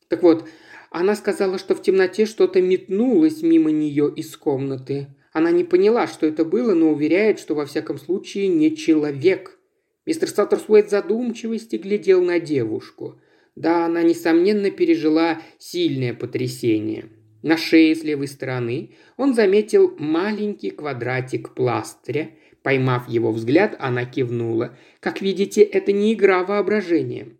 Так 0.08 0.22
вот, 0.22 0.46
она 0.90 1.16
сказала, 1.16 1.56
что 1.56 1.74
в 1.74 1.80
темноте 1.80 2.26
что-то 2.26 2.60
метнулось 2.60 3.40
мимо 3.40 3.70
нее 3.70 4.12
из 4.14 4.36
комнаты. 4.36 5.06
Она 5.32 5.50
не 5.50 5.64
поняла, 5.64 6.06
что 6.06 6.26
это 6.26 6.44
было, 6.44 6.74
но 6.74 6.90
уверяет, 6.92 7.38
что 7.38 7.54
во 7.54 7.64
всяком 7.64 7.98
случае 7.98 8.48
не 8.48 8.76
человек. 8.76 9.58
Мистер 10.04 10.28
Саттерсуэйт 10.28 10.90
задумчивости 10.90 11.76
глядел 11.76 12.22
на 12.22 12.38
девушку. 12.38 13.20
Да, 13.56 13.86
она, 13.86 14.02
несомненно, 14.02 14.70
пережила 14.70 15.40
сильное 15.58 16.14
потрясение. 16.14 17.06
На 17.42 17.56
шее 17.56 17.94
с 17.94 18.02
левой 18.02 18.28
стороны 18.28 18.94
он 19.16 19.34
заметил 19.34 19.94
маленький 19.98 20.70
квадратик 20.70 21.54
пластыря. 21.54 22.30
Поймав 22.62 23.08
его 23.08 23.32
взгляд, 23.32 23.74
она 23.78 24.04
кивнула. 24.04 24.76
«Как 25.00 25.20
видите, 25.20 25.62
это 25.62 25.92
не 25.92 26.14
игра 26.14 26.44
воображения». 26.44 27.36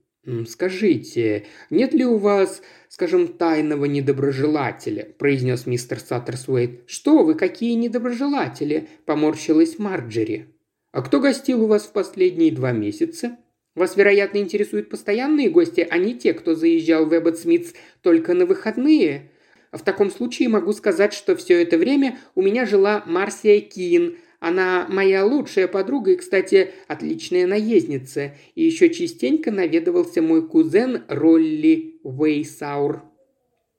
«Скажите, 0.46 1.46
нет 1.70 1.94
ли 1.94 2.04
у 2.04 2.16
вас, 2.16 2.62
скажем, 2.88 3.26
тайного 3.26 3.86
недоброжелателя?»– 3.86 5.08
произнес 5.18 5.66
мистер 5.66 5.98
Саттерсуэйт. 5.98 6.84
«Что 6.86 7.24
вы, 7.24 7.34
какие 7.34 7.74
недоброжелатели?»– 7.74 8.88
поморщилась 9.04 9.80
Марджери. 9.80 10.54
«А 10.92 11.02
кто 11.02 11.18
гостил 11.18 11.64
у 11.64 11.66
вас 11.66 11.86
в 11.86 11.92
последние 11.92 12.52
два 12.52 12.70
месяца?» 12.70 13.36
«Вас, 13.74 13.96
вероятно, 13.96 14.38
интересуют 14.38 14.90
постоянные 14.90 15.50
гости, 15.50 15.84
а 15.90 15.98
не 15.98 16.14
те, 16.14 16.34
кто 16.34 16.54
заезжал 16.54 17.06
в 17.06 17.16
Эббот 17.16 17.38
Смитс 17.38 17.72
только 18.02 18.34
на 18.34 18.46
выходные?» 18.46 19.32
В 19.72 19.82
таком 19.82 20.10
случае 20.10 20.50
могу 20.50 20.74
сказать, 20.74 21.14
что 21.14 21.34
все 21.34 21.62
это 21.62 21.78
время 21.78 22.18
у 22.34 22.42
меня 22.42 22.66
жила 22.66 23.02
Марсия 23.06 23.60
Кин. 23.60 24.18
Она 24.42 24.88
моя 24.88 25.24
лучшая 25.24 25.68
подруга 25.68 26.10
и, 26.10 26.16
кстати, 26.16 26.72
отличная 26.88 27.46
наездница. 27.46 28.32
И 28.56 28.64
еще 28.64 28.90
частенько 28.92 29.52
наведывался 29.52 30.20
мой 30.20 30.48
кузен 30.48 31.04
Ролли 31.06 32.00
Вейсаур. 32.02 33.04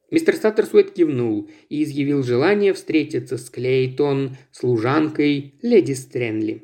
Мистер 0.10 0.36
Саттерсуэт 0.38 0.92
кивнул 0.92 1.50
и 1.68 1.84
изъявил 1.84 2.24
желание 2.24 2.72
встретиться 2.72 3.38
с 3.38 3.50
Клейтон, 3.50 4.38
служанкой 4.54 5.56
леди 5.62 5.92
Стрэнли. 5.92 6.64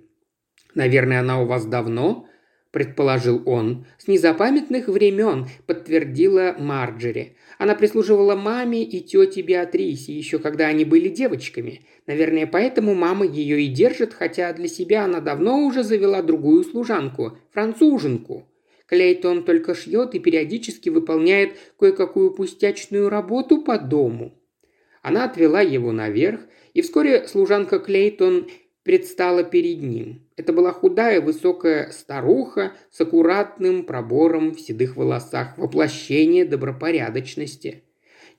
«Наверное, 0.76 1.20
она 1.20 1.42
у 1.42 1.46
вас 1.46 1.66
давно?»– 1.66 2.26
предположил 2.72 3.42
он. 3.46 3.86
«С 3.98 4.08
незапамятных 4.08 4.88
времен»,– 4.88 5.48
подтвердила 5.66 6.56
Марджери. 6.58 7.36
Она 7.58 7.76
прислуживала 7.76 8.36
маме 8.36 8.84
и 8.84 9.02
тете 9.02 9.42
Беатрисе, 9.42 10.14
еще 10.14 10.40
когда 10.40 10.68
они 10.68 10.86
были 10.86 11.10
девочками. 11.10 11.82
Наверное, 12.08 12.48
поэтому 12.48 12.94
мама 12.96 13.26
ее 13.26 13.62
и 13.62 13.68
держит, 13.68 14.14
хотя 14.14 14.54
для 14.54 14.68
себя 14.68 15.06
она 15.06 15.20
давно 15.20 15.66
уже 15.66 15.84
завела 15.84 16.22
другую 16.22 16.64
служанку– 16.64 17.38
француженку. 17.52 18.48
Клейтон 18.86 19.44
только 19.44 19.76
шьет 19.76 20.16
и 20.16 20.20
периодически 20.20 20.90
выполняет 20.90 21.58
кое-какую 21.78 22.32
пустячную 22.32 23.10
работу 23.10 23.62
по 23.62 23.78
дому. 23.78 24.34
Она 25.02 25.26
отвела 25.26 25.62
его 25.62 25.92
наверх, 25.92 26.42
и 26.74 26.82
вскоре 26.82 27.28
служанка 27.28 27.80
Клейтон 27.80 28.48
предстала 28.90 29.44
перед 29.44 29.84
ним. 29.84 30.24
Это 30.36 30.52
была 30.52 30.72
худая, 30.72 31.22
высокая 31.22 31.92
старуха 31.92 32.74
с 32.90 33.00
аккуратным 33.00 33.84
пробором 33.84 34.56
в 34.56 34.60
седых 34.60 34.98
волосах, 34.98 35.56
воплощение 35.60 36.44
добропорядочности. 36.44 37.84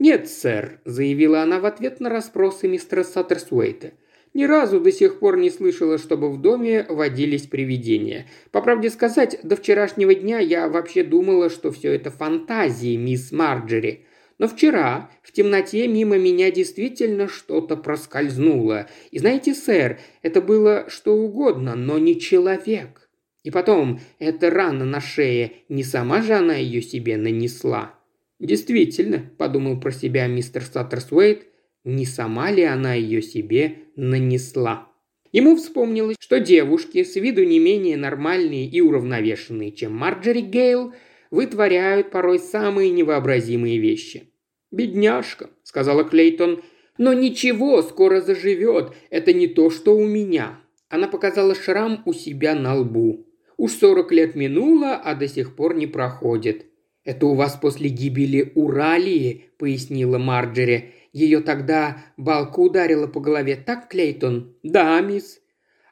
«Нет, 0.00 0.28
сэр»,– 0.28 0.80
заявила 0.84 1.42
она 1.42 1.60
в 1.60 1.66
ответ 1.66 2.00
на 2.00 2.10
расспросы 2.10 2.66
мистера 2.66 3.04
Саттерсуэйта. 3.04 3.92
«Ни 4.34 4.42
разу 4.42 4.80
до 4.80 4.90
сих 4.90 5.20
пор 5.20 5.36
не 5.36 5.50
слышала, 5.50 5.98
чтобы 5.98 6.28
в 6.32 6.42
доме 6.42 6.84
водились 6.88 7.46
привидения. 7.46 8.26
По 8.50 8.60
правде 8.60 8.90
сказать, 8.90 9.38
до 9.44 9.54
вчерашнего 9.54 10.16
дня 10.16 10.40
я 10.40 10.68
вообще 10.68 11.04
думала, 11.04 11.48
что 11.48 11.70
все 11.70 11.92
это 11.92 12.10
фантазии, 12.10 12.96
мисс 12.96 13.30
Марджери. 13.30 14.04
Но 14.40 14.48
вчера 14.48 15.10
в 15.22 15.32
темноте 15.32 15.86
мимо 15.86 16.16
меня 16.16 16.50
действительно 16.50 17.28
что-то 17.28 17.76
проскользнуло. 17.76 18.88
И 19.10 19.18
знаете, 19.18 19.54
сэр, 19.54 20.00
это 20.22 20.40
было 20.40 20.86
что 20.88 21.14
угодно, 21.14 21.74
но 21.74 21.98
не 21.98 22.18
человек. 22.18 23.10
И 23.44 23.50
потом, 23.50 24.00
эта 24.18 24.48
рана 24.48 24.86
на 24.86 24.98
шее, 25.02 25.52
не 25.68 25.84
сама 25.84 26.22
же 26.22 26.32
она 26.32 26.54
ее 26.54 26.80
себе 26.80 27.18
нанесла. 27.18 27.94
Действительно, 28.38 29.30
подумал 29.36 29.78
про 29.78 29.90
себя 29.90 30.26
мистер 30.26 30.62
Саттерсуэйт, 30.62 31.46
не 31.84 32.06
сама 32.06 32.50
ли 32.50 32.62
она 32.62 32.94
ее 32.94 33.20
себе 33.20 33.80
нанесла. 33.94 34.88
Ему 35.32 35.54
вспомнилось, 35.56 36.16
что 36.18 36.40
девушки, 36.40 37.04
с 37.04 37.14
виду 37.16 37.44
не 37.44 37.58
менее 37.58 37.98
нормальные 37.98 38.64
и 38.64 38.80
уравновешенные, 38.80 39.70
чем 39.70 39.94
Марджери 39.94 40.40
Гейл, 40.40 40.94
вытворяют 41.30 42.10
порой 42.10 42.38
самые 42.38 42.90
невообразимые 42.90 43.78
вещи. 43.78 44.30
«Бедняжка»,— 44.70 45.50
сказала 45.62 46.04
Клейтон. 46.04 46.62
«Но 46.98 47.12
ничего, 47.12 47.82
скоро 47.82 48.20
заживет. 48.20 48.92
Это 49.10 49.32
не 49.32 49.46
то, 49.46 49.70
что 49.70 49.96
у 49.96 50.06
меня». 50.06 50.60
Она 50.88 51.08
показала 51.08 51.54
шрам 51.54 52.02
у 52.04 52.12
себя 52.12 52.54
на 52.54 52.76
лбу. 52.76 53.26
«Уж 53.56 53.72
сорок 53.72 54.12
лет 54.12 54.34
минуло, 54.34 54.94
а 54.94 55.14
до 55.14 55.28
сих 55.28 55.56
пор 55.56 55.74
не 55.74 55.86
проходит». 55.86 56.66
«Это 57.04 57.26
у 57.26 57.34
вас 57.34 57.58
после 57.60 57.88
гибели 57.88 58.52
Уралии»,— 58.54 59.46
пояснила 59.58 60.18
Марджери. 60.18 60.92
«Ее 61.12 61.40
тогда 61.40 62.04
балка 62.16 62.60
ударила 62.60 63.06
по 63.06 63.20
голове, 63.20 63.56
так, 63.56 63.88
Клейтон?» 63.88 64.54
«Да, 64.62 65.00
мисс». 65.00 65.40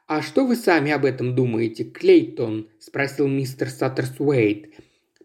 «А 0.07 0.21
что 0.21 0.45
вы 0.45 0.55
сами 0.55 0.91
об 0.91 1.05
этом 1.05 1.35
думаете, 1.35 1.83
Клейтон?»– 1.83 2.69
спросил 2.79 3.27
мистер 3.27 3.69
Саттерсуэйт. 3.69 4.73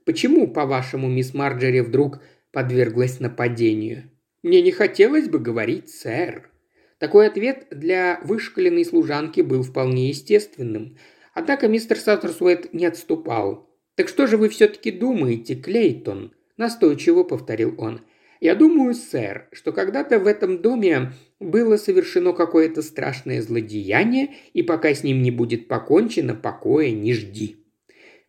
«Почему, 0.04 0.48
по-вашему, 0.48 1.08
мисс 1.08 1.34
Марджери 1.34 1.80
вдруг 1.80 2.20
подверглась 2.54 3.20
нападению. 3.20 4.10
Мне 4.42 4.62
не 4.62 4.70
хотелось 4.70 5.28
бы 5.28 5.38
говорить, 5.38 5.90
сэр. 5.90 6.50
Такой 6.98 7.26
ответ 7.26 7.66
для 7.70 8.20
вышкаленной 8.22 8.84
служанки 8.84 9.40
был 9.40 9.62
вполне 9.62 10.08
естественным. 10.08 10.96
Однако 11.34 11.66
мистер 11.68 11.98
Саттерсуэт 11.98 12.72
не 12.72 12.86
отступал. 12.86 13.68
«Так 13.96 14.08
что 14.08 14.26
же 14.26 14.36
вы 14.36 14.48
все-таки 14.48 14.90
думаете, 14.90 15.54
Клейтон?»– 15.54 16.32
настойчиво 16.56 17.24
повторил 17.24 17.74
он. 17.78 18.00
«Я 18.40 18.54
думаю, 18.54 18.94
сэр, 18.94 19.48
что 19.52 19.72
когда-то 19.72 20.18
в 20.18 20.26
этом 20.26 20.62
доме 20.62 21.12
было 21.40 21.76
совершено 21.76 22.32
какое-то 22.32 22.82
страшное 22.82 23.42
злодеяние, 23.42 24.34
и 24.52 24.62
пока 24.62 24.94
с 24.94 25.02
ним 25.02 25.22
не 25.22 25.30
будет 25.30 25.68
покончено, 25.68 26.34
покоя 26.34 26.90
не 26.90 27.14
жди». 27.14 27.63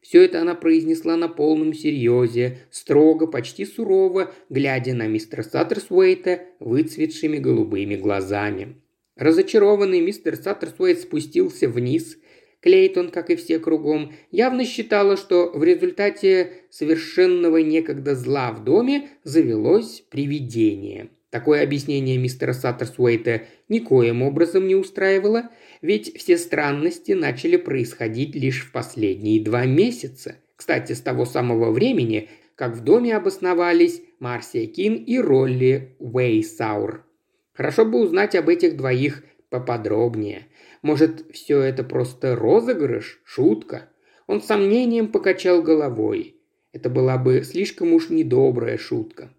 Все 0.08 0.24
это 0.24 0.42
она 0.42 0.54
произнесла 0.54 1.18
на 1.18 1.28
полном 1.28 1.74
серьезе, 1.74 2.60
строго, 2.70 3.26
почти 3.26 3.66
сурово, 3.66 4.32
глядя 4.50 4.94
на 4.94 5.08
мистера 5.08 5.42
Саттерсуэйта 5.42 6.44
выцветшими 6.60 7.40
голубыми 7.40 7.96
глазами. 7.96 8.76
Разочарованный 9.16 10.02
мистер 10.02 10.36
Саттерсуэйт 10.36 11.00
спустился 11.00 11.68
вниз. 11.68 12.20
Клейтон, 12.60 13.10
как 13.10 13.32
и 13.32 13.36
все 13.36 13.58
кругом, 13.58 14.14
явно 14.30 14.64
считала, 14.64 15.18
что 15.18 15.50
в 15.52 15.64
результате 15.64 16.52
совершенного 16.70 17.58
некогда 17.58 18.14
зла 18.14 18.52
в 18.52 18.64
доме 18.64 19.10
завелось 19.24 20.04
привидение. 20.12 21.10
Такое 21.32 21.64
объяснение 21.64 22.20
мистера 22.20 22.54
Саттерсуэйта 22.54 23.42
никоим 23.70 24.22
образом 24.22 24.68
не 24.68 24.76
устраивало– 24.76 25.50
ведь 25.86 26.18
все 26.18 26.38
странности 26.38 27.12
начали 27.12 27.58
происходить 27.58 28.36
лишь 28.36 28.66
в 28.66 28.72
последние 28.72 29.44
два 29.44 29.66
месяца. 29.66 30.38
Кстати, 30.56 30.94
с 30.94 31.02
того 31.02 31.26
самого 31.26 31.72
времени, 31.72 32.30
как 32.56 32.76
в 32.76 32.84
доме 32.84 33.16
обосновались 33.16 34.02
Марсия 34.20 34.66
Кин 34.66 34.96
и 34.96 35.20
Ролли 35.20 35.96
Уэйсаур. 36.00 37.06
Хорошо 37.54 37.86
бы 37.86 38.00
узнать 38.00 38.36
об 38.36 38.50
этих 38.50 38.78
двоих 38.78 39.24
поподробнее. 39.50 40.48
Может, 40.82 41.26
все 41.32 41.60
это 41.60 41.84
просто 41.84 42.36
розыгрыш, 42.36 43.22
шутка? 43.24 43.90
Он 44.26 44.42
с 44.42 44.46
сомнением 44.46 45.12
покачал 45.12 45.62
головой. 45.62 46.42
Это 46.72 46.90
была 46.90 47.18
бы 47.18 47.44
слишком 47.44 47.94
уж 47.94 48.10
недобрая 48.10 48.78
шутка. 48.78 49.30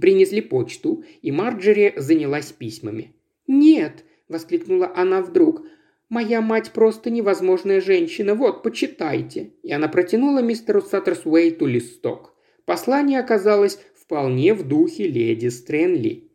Принесли 0.00 0.40
почту, 0.40 1.04
и 1.20 1.30
Марджери 1.30 1.92
занялась 1.96 2.52
письмами. 2.52 3.14
«Нет!»– 3.50 4.04
воскликнула 4.28 4.92
она 4.94 5.22
вдруг. 5.22 5.66
«Моя 6.08 6.40
мать 6.40 6.70
просто 6.70 7.10
невозможная 7.10 7.80
женщина, 7.80 8.36
вот, 8.36 8.62
почитайте». 8.62 9.54
И 9.64 9.72
она 9.72 9.88
протянула 9.88 10.40
мистеру 10.40 10.80
Саттерсуэйту 10.80 11.66
листок. 11.66 12.32
Послание 12.64 13.18
оказалось 13.18 13.80
вполне 14.00 14.54
в 14.54 14.68
духе 14.68 15.08
леди 15.08 15.48
Стрэнли. 15.48 16.30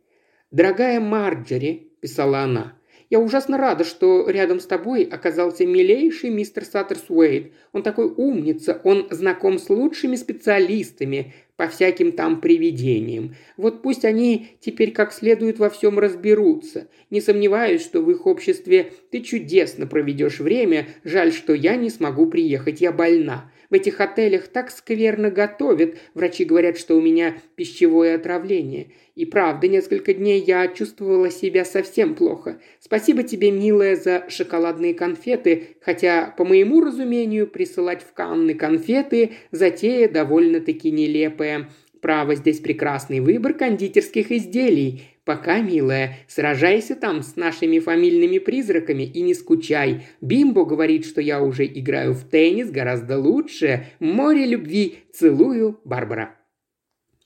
«Дорогая 0.51 0.99
Марджери»,– 0.99 1.93
писала 2.01 2.39
она,– 2.39 2.77
Я 3.09 3.19
ужасно 3.19 3.57
рада, 3.57 3.83
что 3.83 4.27
рядом 4.29 4.59
с 4.59 4.65
тобой 4.65 5.03
оказался 5.03 5.65
милейший 5.65 6.31
мистер 6.31 6.65
Саттерсуэйт. 6.65 7.53
Он 7.71 7.83
такой 7.83 8.07
умница, 8.07 8.81
он 8.83 9.07
знаком 9.11 9.59
с 9.59 9.69
лучшими 9.69 10.15
специалистами 10.15 11.33
по 11.57 11.67
всяким 11.67 12.11
там 12.11 12.41
привидениям. 12.41 13.35
Вот 13.57 13.81
пусть 13.81 14.03
они 14.05 14.57
теперь 14.59 14.91
как 14.91 15.13
следует 15.13 15.57
во 15.57 15.69
всем 15.69 15.99
разберутся. 15.99 16.89
Не 17.09 17.21
сомневаюсь, 17.21 17.81
что 17.81 18.01
в 18.01 18.11
их 18.11 18.27
обществе 18.27 18.91
ты 19.11 19.21
чудесно 19.21 19.87
проведешь 19.87 20.39
время. 20.39 20.87
Жаль, 21.03 21.31
что 21.31 21.53
я 21.53 21.75
не 21.75 21.89
смогу 21.89 22.27
приехать, 22.27 22.81
я 22.81 22.91
больна. 22.91 23.51
В 23.69 23.73
этих 23.73 24.01
отелях 24.01 24.47
так 24.47 24.71
скверно 24.71 25.29
готовят. 25.31 25.95
Врачи 26.13 26.45
говорят, 26.45 26.77
что 26.77 26.95
у 26.95 27.01
меня 27.01 27.35
пищевое 27.55 28.15
отравление. 28.15 28.87
И 29.15 29.25
правда, 29.25 29.67
несколько 29.67 30.13
дней 30.13 30.41
я 30.41 30.67
чувствовала 30.67 31.31
себя 31.31 31.63
совсем 31.63 32.15
плохо. 32.15 32.59
Спасибо 32.79 33.23
тебе, 33.23 33.49
милая, 33.49 33.95
за 33.95 34.25
шоколадные 34.29 34.93
конфеты, 34.93 35.77
хотя, 35.81 36.33
по 36.37 36.43
моему 36.43 36.81
разумению, 36.81 37.47
присылать 37.47 38.01
в 38.01 38.13
Канны 38.13 38.53
конфеты– 38.53 39.31
затея 39.51 40.09
довольно-таки 40.09 40.91
нелепая. 40.91 41.69
Право, 42.01 42.35
здесь 42.35 42.59
прекрасный 42.59 43.19
выбор 43.19 43.53
кондитерских 43.53 44.31
изделий. 44.31 45.14
Пока, 45.25 45.59
милая, 45.59 46.19
сражайся 46.27 46.95
там 46.95 47.23
с 47.23 47.35
нашими 47.35 47.79
фамильными 47.79 48.37
призраками 48.37 49.01
и 49.01 49.21
не 49.21 49.33
скучай. 49.33 50.05
Бимбо 50.21 50.65
говорит, 50.65 51.03
что 51.03 51.19
я 51.19 51.41
уже 51.41 51.65
играю 51.65 52.13
в 52.13 52.29
теннис 52.29 52.69
гораздо 52.69 53.17
лучше. 53.17 53.87
Море 53.99 54.45
любви. 54.45 54.99
Целую, 55.11 55.79
Барбара. 55.83 56.35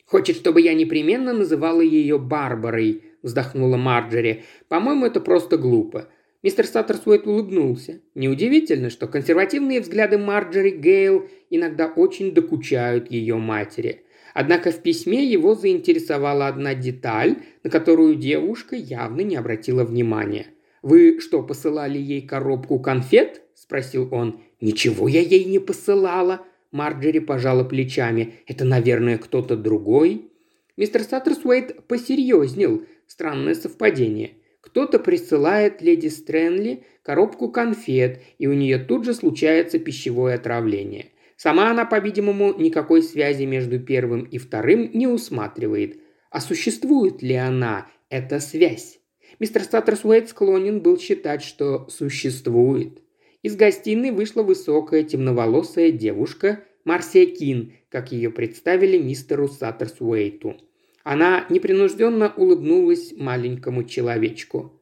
Хочет, 0.05 0.37
чтобы 0.37 0.61
я 0.61 0.73
непременно 0.73 1.33
называла 1.33 1.81
ее 1.81 2.17
Барбарой, 2.17 3.03
вздохнула 3.21 3.75
Марджери. 3.75 4.45
По-моему, 4.69 5.05
это 5.05 5.19
просто 5.19 5.57
глупо. 5.57 6.07
Мистер 6.41 6.67
Саттерсуэт 6.67 7.27
улыбнулся. 7.27 7.99
Неудивительно, 8.15 8.89
что 8.89 9.07
консервативные 9.07 9.81
взгляды 9.81 10.17
Марджери 10.17 10.69
Гейл 10.69 11.27
иногда 11.49 11.87
очень 11.87 12.33
докучают 12.33 13.11
ее 13.11 13.35
матери– 13.35 14.05
Однако 14.33 14.71
в 14.71 14.81
письме 14.81 15.23
его 15.23 15.55
заинтересовала 15.55 16.47
одна 16.47 16.75
деталь, 16.75 17.37
на 17.63 17.69
которую 17.69 18.15
девушка 18.15 18.75
явно 18.75 19.21
не 19.21 19.35
обратила 19.35 19.83
внимания. 19.83 20.47
«Вы 20.81 21.19
что, 21.19 21.43
посылали 21.43 21.97
ей 21.97 22.21
коробку 22.21 22.79
конфет?»– 22.79 23.41
спросил 23.53 24.07
он. 24.11 24.41
«Ничего 24.61 25.07
я 25.07 25.21
ей 25.21 25.43
не 25.45 25.59
посылала»,– 25.59 26.45
Марджери 26.71 27.19
пожала 27.19 27.63
плечами. 27.63 28.35
«Это, 28.45 28.63
наверное, 28.65 29.17
кто-то 29.17 29.57
другой». 29.57 30.31
Мистер 30.77 31.03
Саттерсуэйт 31.03 31.87
посерьезнел. 31.87 32.85
Странное 33.07 33.55
совпадение. 33.55 34.35
Кто-то 34.61 34.99
присылает 34.99 35.81
леди 35.81 36.07
Стрэнли 36.07 36.83
коробку 37.03 37.49
конфет, 37.49 38.21
и 38.37 38.47
у 38.47 38.53
нее 38.53 38.77
тут 38.77 39.03
же 39.03 39.13
случается 39.13 39.79
пищевое 39.79 40.35
отравление– 40.35 41.07
Сама 41.41 41.71
она, 41.71 41.85
по-видимому, 41.85 42.53
никакой 42.53 43.01
связи 43.01 43.43
между 43.43 43.79
первым 43.79 44.23
и 44.23 44.37
вторым 44.37 44.91
не 44.93 45.07
усматривает. 45.07 46.01
А 46.31 46.41
существует 46.41 47.21
ли 47.21 47.35
она, 47.35 47.87
эта 48.09 48.41
связь? 48.41 48.99
Мистер 49.39 49.63
Статтерсуэйт 49.63 50.27
склонен 50.27 50.81
был 50.81 50.99
считать, 50.99 51.41
что 51.41 51.87
существует. 51.87 53.01
Из 53.41 53.55
гостиной 53.55 54.11
вышла 54.11 54.43
высокая 54.43 55.03
темноволосая 55.03 55.93
девушка 55.93 56.65
Марсия 56.83 57.25
Кин, 57.25 57.71
как 57.87 58.11
ее 58.11 58.31
представили 58.31 58.97
мистеру 58.97 59.47
Саттерсуэйту. 59.47 60.57
Она 61.05 61.45
непринужденно 61.49 62.33
улыбнулась 62.35 63.13
маленькому 63.15 63.85
человечку. 63.85 64.78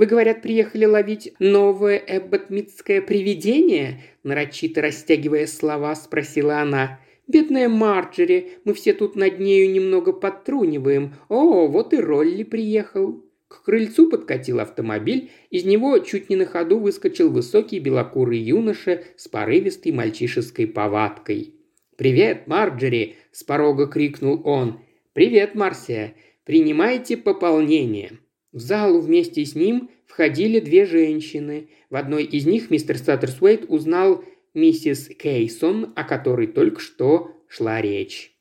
Вы, 0.00 0.06
говорят, 0.06 0.40
приехали 0.40 0.86
ловить 0.86 1.34
новое 1.40 1.98
эбботмитское 1.98 3.02
привидение?» 3.02 4.00
Нарочито 4.22 4.80
растягивая 4.80 5.46
слова, 5.46 5.94
спросила 5.94 6.60
она. 6.60 7.00
«Бедная 7.28 7.68
Марджери, 7.68 8.52
мы 8.64 8.72
все 8.72 8.94
тут 8.94 9.14
над 9.14 9.38
нею 9.38 9.70
немного 9.70 10.14
подтруниваем. 10.14 11.16
О, 11.28 11.66
вот 11.66 11.92
и 11.92 11.98
Ролли 11.98 12.44
приехал». 12.44 13.22
К 13.48 13.62
крыльцу 13.62 14.08
подкатил 14.08 14.60
автомобиль, 14.60 15.32
из 15.50 15.66
него 15.66 15.98
чуть 15.98 16.30
не 16.30 16.36
на 16.36 16.46
ходу 16.46 16.78
выскочил 16.78 17.30
высокий 17.30 17.78
белокурый 17.78 18.38
юноша 18.38 19.02
с 19.18 19.28
порывистой 19.28 19.92
мальчишеской 19.92 20.66
повадкой. 20.66 21.56
«Привет, 21.96 22.46
Марджери!»– 22.46 23.16
с 23.32 23.44
порога 23.44 23.86
крикнул 23.86 24.40
он. 24.46 24.80
«Привет, 25.12 25.54
Марсия! 25.54 26.14
Принимайте 26.46 27.18
пополнение!» 27.18 28.12
В 28.52 28.58
залу 28.58 29.00
вместе 29.00 29.44
с 29.44 29.54
ним 29.54 29.90
входили 30.06 30.58
две 30.58 30.84
женщины. 30.84 31.68
В 31.88 31.96
одной 31.96 32.24
из 32.24 32.46
них 32.46 32.70
мистер 32.70 32.98
Саттерсуэйт 32.98 33.66
узнал 33.68 34.24
миссис 34.54 35.08
Кейсон, 35.08 35.92
о 35.94 36.02
которой 36.02 36.48
только 36.48 36.80
что 36.80 37.30
шла 37.48 37.80
речь. 37.80 38.34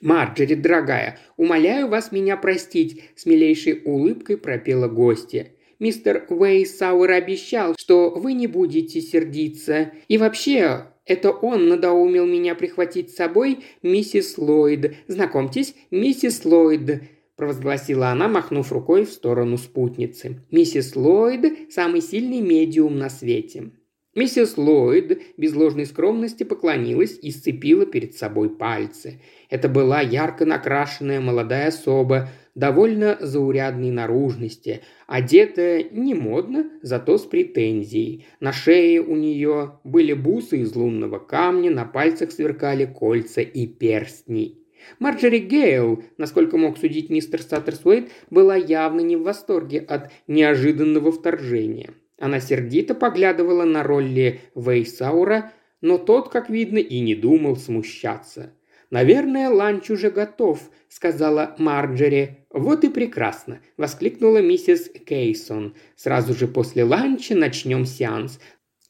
«Марджери, 0.00 0.54
дорогая, 0.54 1.18
умоляю 1.36 1.88
вас 1.88 2.12
меня 2.12 2.36
простить»,– 2.36 3.02
с 3.16 3.26
милейшей 3.26 3.82
улыбкой 3.84 4.38
пропела 4.38 4.88
гостья. 4.88 5.52
«Мистер 5.78 6.24
Уэйсауэр 6.28 7.10
обещал, 7.10 7.74
что 7.76 8.10
вы 8.10 8.32
не 8.32 8.46
будете 8.46 9.00
сердиться. 9.00 9.92
И 10.06 10.16
вообще, 10.16 10.86
это 11.04 11.32
он 11.32 11.68
надоумил 11.68 12.26
меня 12.26 12.54
прихватить 12.54 13.10
с 13.10 13.16
собой 13.16 13.58
миссис 13.82 14.38
Ллойд. 14.38 14.94
Знакомьтесь, 15.08 15.74
миссис 15.90 16.44
Ллойд 16.44 17.02
провозгласила 17.38 18.08
она, 18.08 18.28
махнув 18.28 18.72
рукой 18.72 19.06
в 19.06 19.10
сторону 19.10 19.56
спутницы. 19.56 20.42
«Миссис 20.50 20.96
Ллойд– 20.96 21.70
самый 21.70 22.02
сильный 22.02 22.40
медиум 22.40 22.98
на 22.98 23.08
свете». 23.08 23.70
Миссис 24.16 24.58
Ллойд 24.58 25.22
без 25.36 25.54
ложной 25.54 25.86
скромности 25.86 26.42
поклонилась 26.42 27.16
и 27.22 27.30
сцепила 27.30 27.86
перед 27.86 28.16
собой 28.16 28.50
пальцы. 28.50 29.22
Это 29.48 29.68
была 29.68 30.00
ярко 30.00 30.44
накрашенная 30.44 31.20
молодая 31.20 31.68
особа, 31.68 32.28
довольно 32.56 33.16
заурядной 33.20 33.92
наружности, 33.92 34.80
одетая 35.06 35.84
не 35.92 36.14
модно, 36.14 36.68
зато 36.82 37.18
с 37.18 37.22
претензией. 37.22 38.26
На 38.40 38.52
шее 38.52 39.00
у 39.00 39.14
нее 39.14 39.78
были 39.84 40.12
бусы 40.12 40.62
из 40.62 40.74
лунного 40.74 41.20
камня, 41.20 41.70
на 41.70 41.84
пальцах 41.84 42.32
сверкали 42.32 42.84
кольца 42.84 43.42
и 43.42 43.68
перстни. 43.68 44.58
Марджери 44.98 45.38
Гейл, 45.38 46.02
насколько 46.16 46.56
мог 46.56 46.78
судить 46.78 47.10
мистер 47.10 47.42
Саттерсуэйт, 47.42 48.10
была 48.30 48.56
явно 48.56 49.00
не 49.00 49.16
в 49.16 49.22
восторге 49.22 49.80
от 49.80 50.10
неожиданного 50.26 51.12
вторжения. 51.12 51.90
Она 52.18 52.40
сердито 52.40 52.94
поглядывала 52.94 53.64
на 53.64 53.82
Ролли 53.82 54.40
Вейсаура, 54.54 55.52
но 55.80 55.98
тот, 55.98 56.30
как 56.30 56.50
видно, 56.50 56.78
и 56.78 57.00
не 57.00 57.14
думал 57.14 57.56
смущаться. 57.56 58.52
«Наверное, 58.90 59.50
ланч 59.50 59.90
уже 59.90 60.10
готов»,— 60.10 60.70
сказала 60.88 61.54
Марджери. 61.58 62.46
«Вот 62.50 62.84
и 62.84 62.88
прекрасно»,— 62.88 63.60
воскликнула 63.76 64.40
миссис 64.40 64.90
Кейсон. 65.06 65.74
«Сразу 65.94 66.34
же 66.34 66.48
после 66.48 66.84
ланча 66.84 67.34
начнем 67.34 67.84
сеанс. 67.84 68.40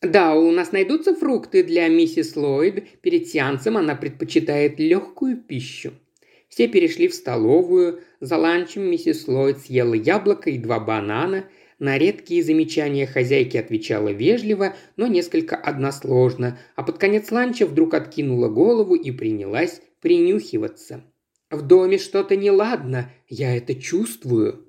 Да, 0.01 0.37
у 0.37 0.53
нас 0.53 0.71
найдутся 0.71 1.15
фрукты 1.15 1.65
для 1.65 1.89
миссис 1.89 2.37
Ллойд. 2.37 3.01
Перед 3.01 3.27
сеансом 3.27 3.77
она 3.77 3.97
предпочитает 3.97 4.79
легкую 4.79 5.37
пищу. 5.37 5.93
Все 6.49 6.69
перешли 6.69 7.09
в 7.09 7.15
столовую. 7.15 8.01
За 8.21 8.37
ланчем 8.37 8.83
миссис 8.83 9.27
Ллойд 9.27 9.59
съела 9.59 9.95
яблоко 9.95 10.51
и 10.51 10.59
два 10.59 10.79
банана. 10.79 11.47
На 11.81 11.99
редкие 11.99 12.45
замечания 12.45 13.07
хозяйки 13.07 13.57
отвечала 13.57 14.09
вежливо, 14.09 14.77
но 14.97 15.07
несколько 15.09 15.57
односложно, 15.57 16.59
а 16.75 16.83
под 16.83 16.99
конец 16.99 17.31
ланча 17.31 17.67
вдруг 17.67 17.95
откинула 17.95 18.49
голову 18.49 18.95
и 18.95 19.11
принялась 19.13 19.81
принюхиваться. 20.01 21.05
«В 21.51 21.63
доме 21.63 21.99
что-то 21.99 22.37
неладно, 22.37 23.11
я 23.29 23.57
это 23.57 23.75
чувствую», 23.75 24.68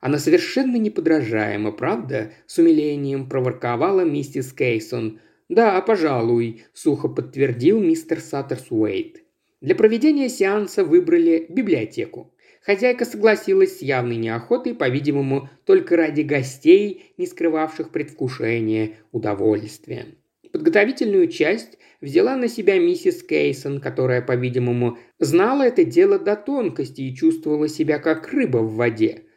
она 0.00 0.18
совершенно 0.18 0.76
неподражаема, 0.76 1.72
правда?»– 1.72 2.32
с 2.46 2.58
умилением 2.58 3.28
проворковала 3.28 4.02
миссис 4.02 4.52
Кейсон. 4.52 5.20
«Да, 5.48 5.80
пожалуй»,– 5.80 6.62
сухо 6.72 7.08
подтвердил 7.08 7.80
мистер 7.80 8.20
Саттерсуэйт. 8.20 9.22
Для 9.60 9.74
проведения 9.74 10.28
сеанса 10.28 10.84
выбрали 10.84 11.46
библиотеку. 11.48 12.32
Хозяйка 12.62 13.04
согласилась 13.04 13.78
с 13.78 13.82
явной 13.82 14.16
неохотой, 14.16 14.74
по-видимому, 14.74 15.48
только 15.64 15.96
ради 15.96 16.20
гостей, 16.20 17.12
не 17.16 17.26
скрывавших 17.26 17.90
предвкушения, 17.90 18.92
удовольствия. 19.10 20.06
Подготовительную 20.52 21.28
часть 21.28 21.78
взяла 22.00 22.36
на 22.36 22.46
себя 22.46 22.78
миссис 22.78 23.22
Кейсон, 23.22 23.80
которая, 23.80 24.22
по-видимому, 24.22 24.98
знала 25.18 25.62
это 25.62 25.84
дело 25.84 26.18
до 26.18 26.36
тонкости 26.36 27.00
и 27.00 27.14
чувствовала 27.16 27.68
себя 27.68 27.98
как 27.98 28.32
рыба 28.32 28.58
в 28.58 28.74
воде– 28.74 29.22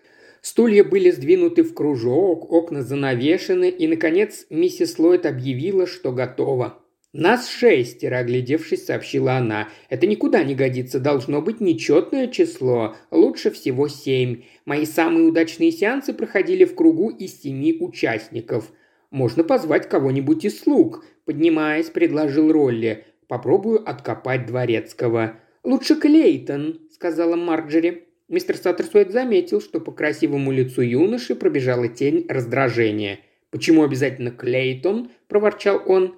Стулья 0.42 0.84
были 0.84 1.12
сдвинуты 1.12 1.64
в 1.64 1.74
кружок, 1.76 2.52
окна 2.52 2.82
занавешены, 2.82 3.70
и, 3.70 3.88
наконец, 3.88 4.48
миссис 4.50 4.98
Ллойд 4.98 5.28
объявила, 5.28 5.86
что 5.86 6.12
готова. 6.12 6.80
«Нас 7.14 7.50
шестеро»,– 7.50 8.18
оглядевшись, 8.20 8.86
сообщила 8.86 9.34
она. 9.34 9.68
«Это 9.90 10.08
никуда 10.08 10.44
не 10.44 10.56
годится, 10.56 11.00
должно 11.00 11.42
быть 11.42 11.60
нечетное 11.60 12.28
число, 12.28 12.96
лучше 13.12 13.52
всего 13.52 13.90
семь. 13.90 14.44
Мои 14.66 14.86
самые 14.86 15.28
удачные 15.28 15.72
сеансы 15.72 16.14
проходили 16.14 16.64
в 16.64 16.74
кругу 16.74 17.10
из 17.10 17.42
семи 17.42 17.78
участников. 17.80 18.72
Можно 19.12 19.44
позвать 19.44 19.90
кого-нибудь 19.90 20.46
из 20.46 20.60
слуг»,– 20.62 21.04
поднимаясь, 21.26 21.90
предложил 21.90 22.52
Ролли. 22.52 23.06
«Попробую 23.28 23.88
откопать 23.88 24.46
дворецкого». 24.48 25.38
«Лучше 25.64 25.96
Клейтон»,– 25.96 26.80
сказала 26.92 27.36
Марджери. 27.36 28.08
Мистер 28.32 28.56
Саттерсуэт 28.56 29.12
заметил, 29.12 29.60
что 29.60 29.82
по 29.82 29.92
красивому 29.92 30.54
лицу 30.54 30.82
юноши 30.82 31.36
пробежала 31.36 31.90
тень 31.90 32.26
раздражения. 32.30 33.20
«Почему 33.50 33.84
обязательно 33.84 34.32
Клейтон?»– 34.32 35.10
проворчал 35.28 35.82
он. 35.86 36.16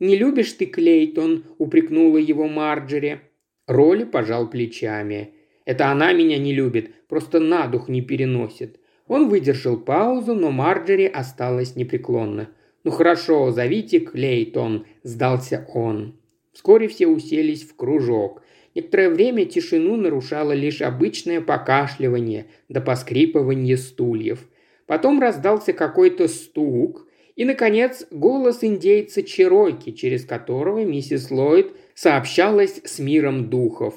«Не 0.00 0.16
любишь 0.16 0.52
ты 0.54 0.66
Клейтон?»– 0.66 1.44
упрекнула 1.58 2.18
его 2.18 2.48
Марджери. 2.48 3.20
Роли 3.68 4.02
пожал 4.02 4.50
плечами. 4.50 5.34
«Это 5.64 5.92
она 5.92 6.12
меня 6.12 6.38
не 6.38 6.52
любит, 6.52 7.06
просто 7.06 7.38
на 7.38 7.68
дух 7.68 7.88
не 7.88 8.02
переносит». 8.02 8.80
Он 9.06 9.28
выдержал 9.28 9.76
паузу, 9.76 10.34
но 10.34 10.50
Марджери 10.50 11.04
осталась 11.04 11.76
непреклонна. 11.76 12.48
«Ну 12.82 12.90
хорошо, 12.90 13.52
зовите 13.52 14.00
Клейтон»,– 14.00 14.86
сдался 15.04 15.64
он. 15.72 16.18
Вскоре 16.52 16.88
все 16.88 17.06
уселись 17.06 17.62
в 17.62 17.76
кружок. 17.76 18.42
Некоторое 18.74 19.08
время 19.08 19.44
тишину 19.44 19.96
нарушало 19.96 20.52
лишь 20.52 20.82
обычное 20.82 21.40
покашливание 21.40 22.46
да 22.68 22.80
поскрипывание 22.80 23.76
стульев. 23.76 24.48
Потом 24.86 25.20
раздался 25.20 25.72
какой-то 25.72 26.28
стук, 26.28 27.06
и, 27.36 27.44
наконец, 27.44 28.06
голос 28.10 28.62
индейца 28.62 29.22
Чероки, 29.22 29.92
через 29.92 30.24
которого 30.24 30.84
миссис 30.84 31.30
Ллойд 31.30 31.72
сообщалась 31.94 32.80
с 32.84 32.98
миром 32.98 33.48
духов. 33.48 33.94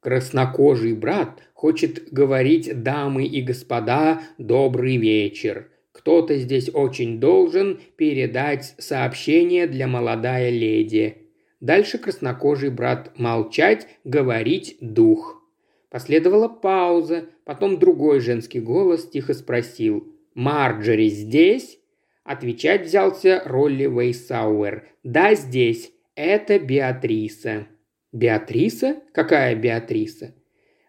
Краснокожий 0.00 0.94
брат 0.94 1.42
хочет 1.52 2.12
говорить 2.12 2.82
дамы 2.82 3.26
и 3.26 3.42
господа 3.42 4.22
«добрый 4.38 4.96
вечер». 4.96 5.68
Кто-то 5.92 6.36
здесь 6.36 6.70
очень 6.72 7.18
должен 7.18 7.80
передать 7.96 8.74
сообщение 8.78 9.66
для 9.66 9.86
молодая 9.86 10.50
леди. 10.50 11.25
Дальше 11.66 11.98
краснокожий 11.98 12.70
брат 12.70 13.18
молчать, 13.18 13.88
говорить 14.04 14.76
дух. 14.80 15.42
Последовала 15.90 16.46
пауза, 16.46 17.24
потом 17.44 17.80
другой 17.80 18.20
женский 18.20 18.60
голос 18.60 19.08
тихо 19.08 19.34
спросил 19.34 20.06
«Марджери 20.34 21.08
здесь?» 21.08 21.80
Отвечать 22.22 22.86
взялся 22.86 23.42
Ролли 23.44 23.86
Вейсауэр. 23.86 24.84
«Да, 25.02 25.34
здесь. 25.34 25.90
Это 26.14 26.60
Беатриса». 26.60 27.66
«Беатриса? 28.12 29.02
Какая 29.12 29.56
Беатриса?» 29.56 30.36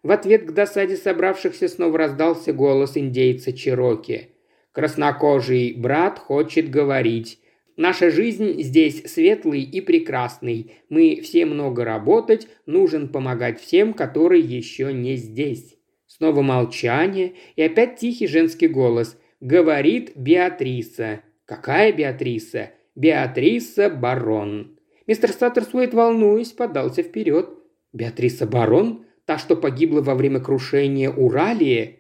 В 0.04 0.12
ответ 0.12 0.46
к 0.46 0.52
досаде 0.52 0.96
собравшихся 0.96 1.70
снова 1.70 1.98
раздался 1.98 2.54
голос 2.54 2.98
индейца 2.98 3.52
Чироки. 3.52 4.30
«Краснокожий 4.74 5.74
брат 5.74 6.20
хочет 6.20 6.70
говорить. 6.70 7.40
Наша 7.78 8.10
жизнь 8.10 8.60
здесь 8.64 9.04
светлый 9.06 9.62
и 9.62 9.82
прекрасный. 9.82 10.74
Мы 10.90 11.22
все 11.24 11.46
много 11.46 11.86
работать, 11.86 12.48
нужен 12.66 13.08
помогать 13.08 13.62
всем, 13.62 13.94
которые 13.94 14.42
еще 14.42 14.92
не 14.92 15.16
здесь». 15.16 15.76
Снова 16.08 16.42
молчание 16.42 17.34
и 17.56 17.62
опять 17.62 17.98
тихий 17.98 18.28
женский 18.28 18.68
голос. 18.68 19.18
Говорит 19.40 20.14
Беатриса. 20.16 21.22
«Какая 21.46 21.94
Беатриса?» 21.94 22.72
«Беатриса 22.96 23.92
Барон». 23.92 24.80
Мистер 25.06 25.32
Саттерсуэйт, 25.32 25.94
волнуясь, 25.94 26.54
подался 26.54 27.04
вперед. 27.04 27.50
«Беатриса 27.94 28.48
Барон? 28.48 29.06
Та, 29.26 29.38
что 29.38 29.56
погибла 29.56 30.02
во 30.02 30.16
время 30.16 30.40
крушения 30.40 31.12
Уралии?» 31.12 31.97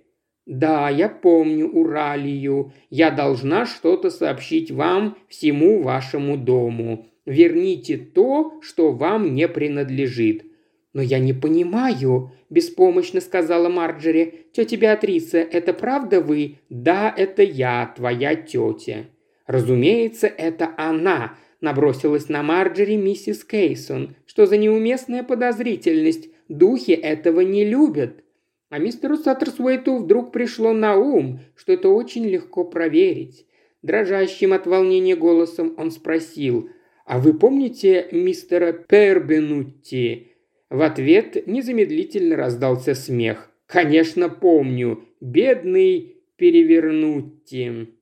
«Да, 0.48 0.90
я 0.90 1.10
помню 1.10 1.68
Уралию. 1.68 2.72
Я 2.90 3.12
должна 3.12 3.66
что-то 3.66 4.10
сообщить 4.10 4.72
вам, 4.72 5.18
всему 5.28 5.82
вашему 5.82 6.38
дому. 6.38 7.06
Верните 7.26 7.98
то, 7.98 8.54
что 8.62 8.94
вам 8.94 9.36
не 9.36 9.50
принадлежит». 9.50 10.46
«Но 10.94 11.02
я 11.02 11.20
не 11.20 11.34
понимаю»,– 11.34 12.32
беспомощно 12.50 13.20
сказала 13.20 13.68
Марджери. 13.68 14.46
«Тетя 14.54 14.78
Беатриса, 14.78 15.40
это 15.40 15.74
правда 15.74 16.22
вы?» 16.22 16.60
«Да, 16.70 17.14
это 17.16 17.44
я, 17.44 17.94
твоя 17.96 18.36
тетя». 18.36 19.06
Разумеется, 19.48 20.28
это 20.28 20.72
она, 20.78 21.36
набросилась 21.60 22.30
на 22.30 22.42
Марджери 22.42 22.96
миссис 22.96 23.44
Кейсон. 23.44 24.16
Что 24.26 24.46
за 24.46 24.56
неуместная 24.56 25.24
подозрительность? 25.24 26.30
Духи 26.48 26.92
этого 26.92 27.42
не 27.42 27.66
любят. 27.66 28.24
А 28.70 28.80
мистеру 28.80 29.18
Саттерсуэйту 29.18 29.98
вдруг 29.98 30.32
пришло 30.32 30.74
на 30.74 30.98
ум, 30.98 31.40
что 31.56 31.72
это 31.72 31.90
очень 31.90 32.26
легко 32.26 32.66
проверить. 32.66 33.46
Дрожащим 33.82 34.54
от 34.54 34.68
волнения 34.68 35.16
голосом 35.16 35.74
он 35.78 35.92
спросил, 35.92 36.70
«А 37.06 37.20
вы 37.20 37.34
помните 37.34 38.08
мистера 38.12 38.74
Пербенутти?» 38.74 40.34
В 40.70 40.82
ответ 40.82 41.48
незамедлительно 41.48 42.36
раздался 42.36 42.94
смех. 42.94 43.50
«Конечно, 43.68 44.28
помню. 44.28 45.06
Бедный 45.22 46.18
Перевернутти». 46.36 47.94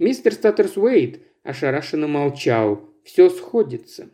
Мистер 0.00 0.32
Статтерсуэйт 0.32 1.20
ошарашенно 1.44 2.08
молчал. 2.08 2.90
Все 3.04 3.30
сходится. 3.30 4.10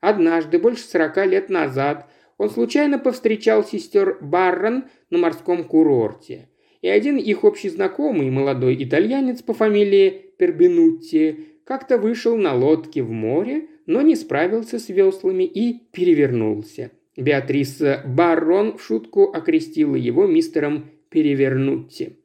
Однажды, 0.00 0.58
больше 0.58 0.82
сорока 0.82 1.24
лет 1.24 1.48
назад, 1.48 2.10
он 2.38 2.50
случайно 2.50 2.98
повстречал 2.98 3.64
сестер 3.64 4.18
Баррон 4.20 4.84
на 5.10 5.18
морском 5.18 5.64
курорте. 5.64 6.48
И 6.80 6.88
один 6.88 7.16
их 7.16 7.42
общий 7.44 7.68
знакомый, 7.68 8.30
молодой 8.30 8.76
итальянец 8.82 9.42
по 9.42 9.52
фамилии 9.52 10.32
Пербинутти, 10.38 11.48
как-то 11.64 11.98
вышел 11.98 12.36
на 12.36 12.54
лодке 12.54 13.02
в 13.02 13.10
море, 13.10 13.66
но 13.86 14.00
не 14.00 14.14
справился 14.14 14.78
с 14.78 14.88
веслами 14.88 15.42
и 15.42 15.80
перевернулся. 15.92 16.92
Беатриса 17.16 18.02
Баррон 18.06 18.78
в 18.78 18.82
шутку 18.82 19.24
окрестила 19.32 19.96
его 19.96 20.26
мистером 20.26 20.90
Перевернутти. 21.10 22.18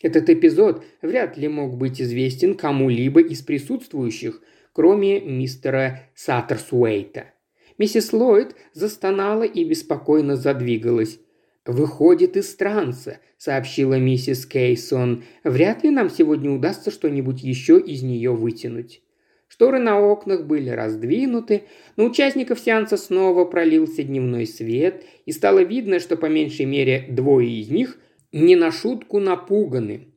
Этот 0.00 0.30
эпизод 0.30 0.84
вряд 1.02 1.36
ли 1.36 1.48
мог 1.48 1.76
быть 1.76 2.00
известен 2.00 2.54
кому-либо 2.54 3.20
из 3.20 3.42
присутствующих, 3.42 4.40
кроме 4.72 5.20
мистера 5.20 6.08
Саттерсуэйта. 6.14 7.35
Миссис 7.78 8.12
Ллойд 8.12 8.54
застонала 8.72 9.42
и 9.42 9.64
беспокойно 9.64 10.36
задвигалась. 10.36 11.18
«Выходит 11.66 12.36
из 12.36 12.54
транса»,— 12.54 13.18
сообщила 13.38 13.98
миссис 13.98 14.46
Кейсон. 14.46 15.24
«Вряд 15.42 15.82
ли 15.82 15.90
нам 15.90 16.10
сегодня 16.10 16.50
удастся 16.50 16.90
что-нибудь 16.90 17.42
еще 17.42 17.78
из 17.80 18.02
нее 18.02 18.32
вытянуть». 18.32 19.02
Шторы 19.48 19.78
на 19.78 20.00
окнах 20.00 20.44
были 20.44 20.70
раздвинуты, 20.70 21.62
на 21.96 22.04
участников 22.04 22.60
сеанса 22.60 22.96
снова 22.96 23.44
пролился 23.44 24.02
дневной 24.02 24.46
свет, 24.46 25.04
и 25.24 25.32
стало 25.32 25.60
видно, 25.60 25.98
что 26.00 26.16
по 26.16 26.26
меньшей 26.26 26.66
мере 26.66 27.06
двое 27.08 27.48
из 27.48 27.70
них 27.70 27.98
не 28.32 28.56
на 28.56 28.70
шутку 28.70 29.20
напуганы. 29.20 30.08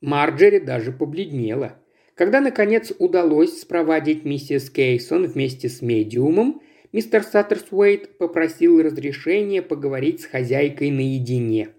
Марджери 0.00 0.58
даже 0.58 0.92
побледнела. 0.92 1.74
Когда, 2.14 2.40
наконец, 2.40 2.92
удалось 2.98 3.60
спровадить 3.60 4.24
миссис 4.24 4.70
Кейсон 4.70 5.26
вместе 5.26 5.68
с 5.68 5.82
медиумом, 5.82 6.60
мистер 6.92 7.22
Саттерсуэйт 7.22 8.18
попросил 8.18 8.80
разрешения 8.82 9.62
поговорить 9.62 10.22
с 10.22 10.26
хозяйкой 10.26 10.90
наедине. 10.90 11.70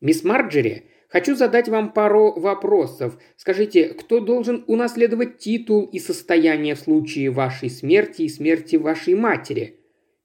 «Мисс 0.00 0.24
Марджери, 0.24 0.84
хочу 1.08 1.34
задать 1.34 1.68
вам 1.68 1.92
пару 1.92 2.38
вопросов. 2.38 3.18
Скажите, 3.36 3.88
кто 3.88 4.20
должен 4.20 4.64
унаследовать 4.66 5.38
титул 5.38 5.84
и 5.84 5.98
состояние 5.98 6.74
в 6.74 6.80
случае 6.80 7.30
вашей 7.30 7.70
смерти 7.70 8.22
и 8.22 8.28
смерти 8.28 8.76
вашей 8.76 9.14
матери?» 9.14 9.78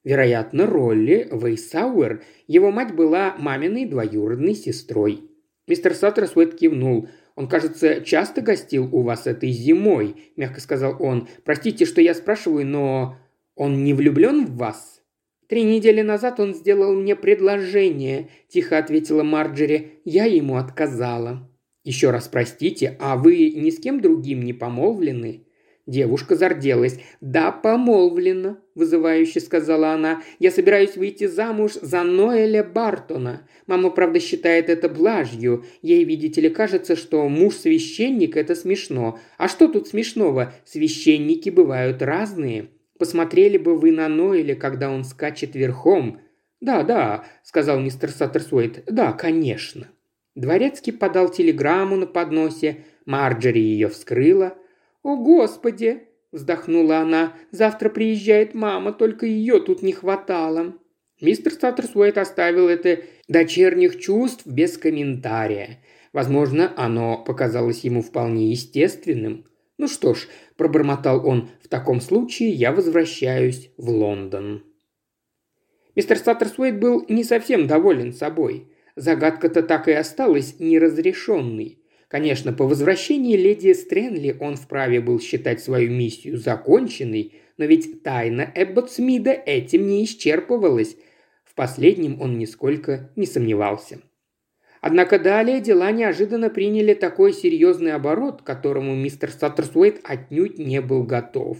Вероятно, 0.04 0.66
Ролли 0.66 1.28
Вейсауэр, 1.32 2.22
его 2.46 2.70
мать 2.70 2.94
была 2.94 3.34
маминой 3.38 3.86
двоюродной 3.86 4.54
сестрой. 4.54 5.30
Мистер 5.66 5.94
Саттерсуэт 5.94 6.56
кивнул. 6.56 7.08
«Он, 7.36 7.48
кажется, 7.48 8.02
часто 8.02 8.42
гостил 8.42 8.94
у 8.94 9.02
вас 9.02 9.26
этой 9.26 9.50
зимой»,– 9.50 10.32
мягко 10.36 10.60
сказал 10.60 10.96
он. 11.00 11.26
«Простите, 11.42 11.86
что 11.86 12.00
я 12.00 12.14
спрашиваю, 12.14 12.66
но 12.66 13.16
он 13.54 13.84
не 13.84 13.94
влюблен 13.94 14.46
в 14.46 14.56
вас?» 14.56 15.02
«Три 15.48 15.62
недели 15.62 16.00
назад 16.00 16.40
он 16.40 16.54
сделал 16.54 16.94
мне 16.94 17.14
предложение»,– 17.14 18.28
тихо 18.48 18.78
ответила 18.78 19.22
Марджери. 19.22 20.00
«Я 20.04 20.24
ему 20.24 20.56
отказала». 20.56 21.50
«Еще 21.84 22.10
раз 22.10 22.28
простите, 22.28 22.96
а 22.98 23.16
вы 23.16 23.50
ни 23.50 23.70
с 23.70 23.78
кем 23.78 24.00
другим 24.00 24.42
не 24.42 24.54
помолвлены?» 24.54 25.44
Девушка 25.86 26.34
зарделась. 26.34 26.98
«Да, 27.20 27.52
помолвлена»,– 27.52 28.58
вызывающе 28.74 29.40
сказала 29.40 29.90
она. 29.90 30.22
«Я 30.38 30.50
собираюсь 30.50 30.96
выйти 30.96 31.26
замуж 31.26 31.72
за 31.74 32.02
Ноэля 32.04 32.64
Бартона. 32.64 33.46
Мама, 33.66 33.90
правда, 33.90 34.18
считает 34.18 34.70
это 34.70 34.88
блажью. 34.88 35.64
Ей, 35.82 36.04
видите 36.04 36.40
ли, 36.40 36.48
кажется, 36.48 36.96
что 36.96 37.28
муж-священник– 37.28 38.34
это 38.38 38.54
смешно. 38.54 39.18
А 39.36 39.46
что 39.46 39.68
тут 39.68 39.86
смешного? 39.88 40.54
Священники 40.64 41.50
бывают 41.50 42.00
разные. 42.00 42.70
Посмотрели 42.98 43.58
бы 43.58 43.76
вы 43.76 43.92
на 43.92 44.08
Ноэля, 44.08 44.54
когда 44.54 44.90
он 44.90 45.04
скачет 45.04 45.54
верхом. 45.54 46.20
Да, 46.60 46.82
да, 46.82 47.24
сказал 47.42 47.80
мистер 47.80 48.10
Саттерсуэйт. 48.10 48.84
Да, 48.86 49.12
конечно. 49.12 49.88
Дворецкий 50.34 50.92
подал 50.92 51.28
телеграмму 51.28 51.96
на 51.96 52.06
подносе. 52.06 52.84
Марджери 53.06 53.60
ее 53.60 53.88
вскрыла. 53.88 54.54
«О, 55.02 55.16
Господи!»– 55.16 56.04
вздохнула 56.32 56.98
она. 56.98 57.34
«Завтра 57.50 57.90
приезжает 57.90 58.54
мама, 58.54 58.92
только 58.92 59.26
ее 59.26 59.60
тут 59.60 59.82
не 59.82 59.92
хватало». 59.92 60.74
Мистер 61.20 61.52
Саттерсуэйт 61.52 62.18
оставил 62.18 62.68
это 62.68 63.00
дочерних 63.28 64.00
чувств 64.00 64.46
без 64.46 64.78
комментария. 64.78 65.78
Возможно, 66.12 66.72
оно 66.76 67.22
показалось 67.22 67.80
ему 67.80 68.02
вполне 68.02 68.50
естественным. 68.50 69.46
«Ну 69.76 69.88
что 69.88 70.14
ж»,– 70.14 70.28
пробормотал 70.56 71.26
он,– 71.26 71.50
«в 71.62 71.68
таком 71.68 72.00
случае 72.00 72.50
я 72.50 72.72
возвращаюсь 72.72 73.70
в 73.76 73.88
Лондон». 73.90 74.64
Мистер 75.96 76.18
Саттерсуэйт 76.18 76.78
был 76.78 77.04
не 77.08 77.24
совсем 77.24 77.66
доволен 77.66 78.12
собой. 78.12 78.68
Загадка-то 78.96 79.62
так 79.62 79.88
и 79.88 79.92
осталась 79.92 80.56
неразрешенной. 80.58 81.80
Конечно, 82.08 82.52
по 82.52 82.66
возвращении 82.66 83.36
леди 83.36 83.72
Стрэнли 83.72 84.36
он 84.40 84.56
вправе 84.56 85.00
был 85.00 85.20
считать 85.20 85.60
свою 85.60 85.90
миссию 85.90 86.36
законченной, 86.36 87.40
но 87.56 87.64
ведь 87.64 88.02
тайна 88.02 88.52
Эбботсмида 88.54 89.32
этим 89.32 89.86
не 89.86 90.04
исчерпывалась. 90.04 90.96
В 91.44 91.54
последнем 91.54 92.20
он 92.20 92.38
нисколько 92.38 93.12
не 93.16 93.26
сомневался. 93.26 94.00
Однако 94.86 95.18
далее 95.18 95.62
дела 95.62 95.92
неожиданно 95.92 96.50
приняли 96.50 96.92
такой 96.92 97.32
серьезный 97.32 97.94
оборот, 97.94 98.42
к 98.42 98.44
которому 98.44 98.94
мистер 98.94 99.30
Саттерсуэйт 99.30 100.02
отнюдь 100.04 100.58
не 100.58 100.82
был 100.82 101.04
готов. 101.04 101.56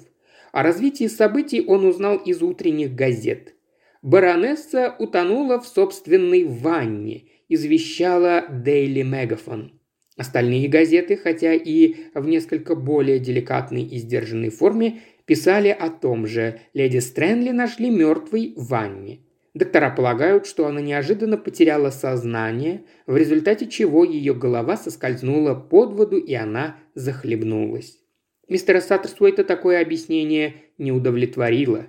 О 0.53 0.63
развитии 0.63 1.07
событий 1.07 1.65
он 1.67 1.87
узнал 1.87 2.19
из 2.19 2.43
утренних 2.43 2.95
газет. 2.95 3.55
Баронесса 4.03 4.95
утонула 4.99 5.59
в 5.59 5.67
собственной 5.67 6.45
ванне, 6.45 7.23
извещала 7.49 8.45
Daily 8.47 9.01
Megaphone. 9.01 9.71
Остальные 10.19 10.69
газеты, 10.69 11.17
хотя 11.17 11.55
и 11.55 11.95
в 12.13 12.29
несколько 12.29 12.75
более 12.75 13.21
деликатной 13.21 13.85
и 13.85 13.97
сдержанной 14.01 14.51
форме, 14.51 15.01
писали 15.25 15.69
о 15.69 15.89
том 15.89 16.27
же. 16.27 16.61
Леди 16.75 16.99
Стрэнли 16.99 17.53
нашли 17.53 17.89
мертвой 17.89 18.53
в 18.55 18.69
ванне. 18.69 19.21
Доктора 19.55 19.91
полагают, 19.91 20.47
что 20.47 20.67
она 20.67 20.81
неожиданно 20.81 21.39
потеряла 21.39 21.91
сознание, 21.91 22.85
в 23.07 23.17
результате 23.17 23.69
чего 23.69 24.03
ее 24.05 24.35
голова 24.35 24.77
соскользнула 24.77 25.55
под 25.55 25.93
воду 25.93 26.19
и 26.19 26.35
она 26.35 26.77
захлебнулась. 26.95 28.01
Мистера 28.49 28.81
Саттерсуэйта 28.81 29.45
такое 29.45 29.81
объяснение 29.81 30.57
не 30.77 30.91
удовлетворило. 30.91 31.87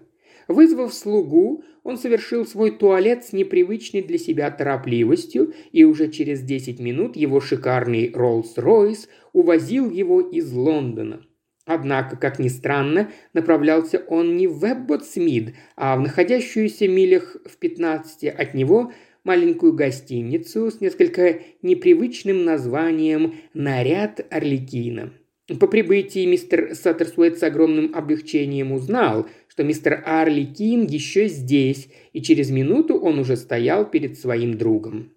Вызвав 0.48 0.94
слугу, 0.94 1.64
он 1.84 1.98
совершил 1.98 2.46
свой 2.46 2.70
туалет 2.70 3.26
с 3.26 3.34
непривычной 3.34 4.04
для 4.04 4.20
себя 4.20 4.52
торопливостью, 4.52 5.54
и 5.72 5.84
уже 5.84 6.10
через 6.10 6.42
10 6.42 6.80
минут 6.80 7.16
его 7.16 7.42
шикарный 7.42 8.12
Роллс-Ройс 8.12 9.08
увозил 9.34 9.90
его 9.90 10.22
из 10.22 10.52
Лондона. 10.54 11.26
Однако, 11.66 12.16
как 12.16 12.38
ни 12.38 12.48
странно, 12.48 13.12
направлялся 13.34 13.98
он 14.08 14.38
не 14.38 14.46
в 14.46 14.64
Эбботсмид, 14.64 15.56
а 15.76 15.98
в 15.98 16.02
находящуюся 16.02 16.88
милях 16.88 17.38
в 17.46 17.58
15 17.58 18.26
от 18.26 18.54
него 18.54 18.94
маленькую 19.24 19.74
гостиницу 19.74 20.70
с 20.70 20.80
несколько 20.80 21.40
непривычным 21.64 22.46
названием 22.46 23.36
«Наряд 23.56 24.26
Орликина». 24.30 25.12
По 25.60 25.68
прибытии 25.68 26.26
мистер 26.26 26.76
Саттерсуэт 26.76 27.40
с 27.40 27.44
огромным 27.44 27.94
облегчением 27.96 28.72
узнал, 28.72 29.28
что 29.48 29.64
мистер 29.64 30.04
Арли 30.06 30.44
Кин 30.44 30.86
еще 30.86 31.28
здесь, 31.28 31.88
и 32.14 32.22
через 32.22 32.52
минуту 32.52 32.96
он 32.98 33.20
уже 33.20 33.38
стоял 33.38 33.90
перед 33.90 34.20
своим 34.20 34.58
другом. 34.58 35.14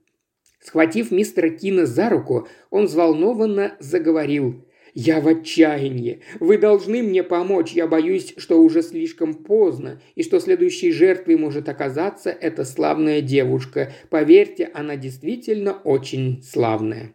Схватив 0.61 1.11
мистера 1.11 1.51
Кина 1.51 1.87
за 1.87 2.09
руку, 2.09 2.49
он 2.71 2.87
взволнованно 2.87 3.77
заговорил– 3.81 4.65
«Я 5.01 5.21
в 5.21 5.29
отчаянии. 5.29 6.23
Вы 6.41 6.59
должны 6.59 7.05
мне 7.05 7.23
помочь. 7.23 7.71
Я 7.71 7.87
боюсь, 7.87 8.35
что 8.37 8.61
уже 8.61 8.83
слишком 8.83 9.33
поздно, 9.33 10.03
и 10.17 10.25
что 10.25 10.41
следующей 10.41 10.91
жертвой 10.91 11.37
может 11.37 11.69
оказаться 11.69 12.31
эта 12.31 12.65
славная 12.65 13.21
девушка. 13.21 13.93
Поверьте, 14.11 14.69
она 14.75 14.97
действительно 14.97 15.75
очень 15.85 16.43
славная». 16.43 17.15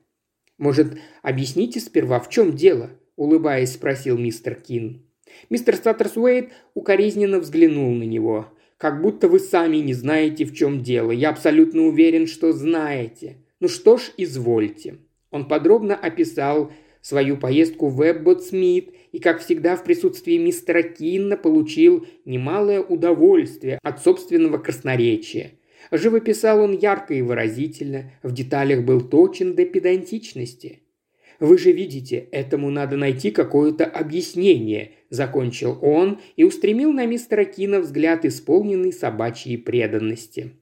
«Может, 0.58 0.98
объясните 1.24 1.82
сперва, 1.82 2.22
в 2.22 2.30
чем 2.30 2.56
дело?»– 2.56 2.92
улыбаясь, 3.18 3.74
спросил 3.74 4.18
мистер 4.18 4.56
Кин. 4.56 5.06
Мистер 5.50 5.76
Саттерсуэйт 5.76 6.54
укоризненно 6.76 7.42
взглянул 7.42 7.94
на 7.94 8.04
него. 8.04 8.48
«Как 8.78 9.02
будто 9.02 9.28
вы 9.28 9.40
сами 9.40 9.78
не 9.78 9.94
знаете, 9.94 10.46
в 10.46 10.56
чем 10.56 10.84
дело. 10.84 11.12
Я 11.12 11.32
абсолютно 11.32 11.82
уверен, 11.82 12.28
что 12.28 12.54
знаете. 12.54 13.44
Ну 13.60 13.68
что 13.68 13.98
ж, 13.98 14.04
извольте». 14.16 15.00
Он 15.32 15.48
подробно 15.48 15.96
описал 15.96 16.72
свою 17.04 17.38
поездку 17.38 17.90
в 17.90 18.02
Эбботсмит 18.02 18.96
и, 19.12 19.20
как 19.20 19.42
всегда, 19.42 19.76
в 19.76 19.84
присутствии 19.84 20.38
мистера 20.38 20.82
Кинна 20.82 21.38
получил 21.38 22.08
немалое 22.26 22.82
удовольствие 22.82 23.78
от 23.84 24.02
собственного 24.02 24.58
красноречия. 24.58 25.52
Живописал 25.92 26.62
он 26.62 26.76
ярко 26.76 27.14
и 27.14 27.22
выразительно, 27.22 28.12
в 28.24 28.34
деталях 28.34 28.84
был 28.84 29.02
точен 29.02 29.54
до 29.54 29.66
педантичности. 29.66 30.80
«Вы 31.40 31.58
же 31.58 31.74
видите, 31.74 32.30
этому 32.32 32.72
надо 32.72 32.96
найти 32.96 33.30
какое-то 33.30 33.86
объяснение»,– 33.86 34.94
закончил 35.10 35.78
он 35.82 36.22
и 36.38 36.46
устремил 36.46 36.94
на 36.94 37.06
мистера 37.06 37.44
Кина 37.44 37.82
взгляд, 37.82 38.24
исполненный 38.24 38.94
собачьей 38.94 39.58
преданности. 39.58 40.54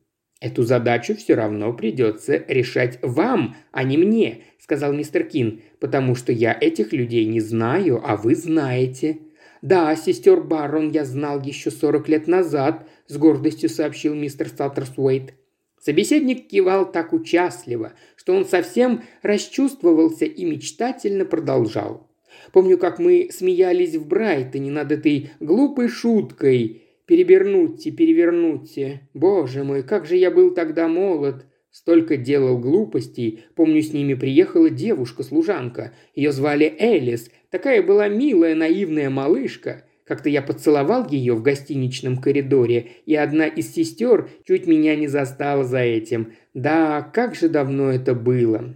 «Эту 0.41 0.63
задачу 0.63 1.15
все 1.15 1.35
равно 1.35 1.71
придется 1.71 2.43
решать 2.47 2.97
вам, 3.03 3.55
а 3.71 3.83
не 3.83 3.95
мне»,– 3.95 4.41
сказал 4.59 4.91
мистер 4.91 5.23
Кин,– 5.23 5.61
«потому 5.79 6.15
что 6.15 6.31
я 6.31 6.57
этих 6.59 6.93
людей 6.93 7.25
не 7.25 7.39
знаю, 7.39 8.01
а 8.03 8.15
вы 8.15 8.33
знаете». 8.33 9.19
«Да, 9.61 9.95
сестер 9.95 10.41
Баррон 10.41 10.89
я 10.89 11.05
знал 11.05 11.39
еще 11.43 11.69
сорок 11.69 12.09
лет 12.09 12.27
назад»,– 12.27 12.87
с 13.07 13.17
гордостью 13.17 13.69
сообщил 13.69 14.15
мистер 14.15 14.49
Саттерсуэйт. 14.49 15.35
Собеседник 15.79 16.47
кивал 16.47 16.91
так 16.91 17.13
участливо, 17.13 17.93
что 18.15 18.33
он 18.33 18.45
совсем 18.45 19.03
расчувствовался 19.21 20.25
и 20.25 20.43
мечтательно 20.43 21.25
продолжал. 21.25 22.09
«Помню, 22.51 22.79
как 22.79 22.97
мы 22.97 23.29
смеялись 23.31 23.95
в 23.95 24.07
Брайтоне 24.07 24.71
над 24.71 24.91
этой 24.91 25.29
глупой 25.39 25.87
шуткой 25.87 26.80
Перевернуться, 27.11 27.91
перевернуться. 27.91 29.01
Боже 29.13 29.65
мой, 29.65 29.83
как 29.83 30.05
же 30.05 30.15
я 30.15 30.31
был 30.31 30.53
тогда 30.53 30.87
молод. 30.87 31.45
Столько 31.69 32.15
делал 32.15 32.57
глупостей. 32.57 33.43
Помню, 33.53 33.81
с 33.81 33.91
ними 33.91 34.13
приехала 34.13 34.69
девушка-служанка. 34.69 35.93
Ее 36.15 36.31
звали 36.31 36.73
Элис. 36.79 37.29
Такая 37.49 37.83
была 37.83 38.07
милая, 38.07 38.55
наивная 38.55 39.09
малышка. 39.09 39.83
Как-то 40.05 40.29
я 40.29 40.41
поцеловал 40.41 41.05
ее 41.09 41.33
в 41.33 41.41
гостиничном 41.41 42.15
коридоре, 42.15 42.91
и 43.05 43.13
одна 43.13 43.45
из 43.45 43.73
сестер 43.73 44.29
чуть 44.47 44.65
меня 44.65 44.95
не 44.95 45.07
застала 45.07 45.65
за 45.65 45.79
этим. 45.79 46.31
Да, 46.53 47.01
как 47.01 47.35
же 47.35 47.49
давно 47.49 47.91
это 47.91 48.15
было. 48.15 48.73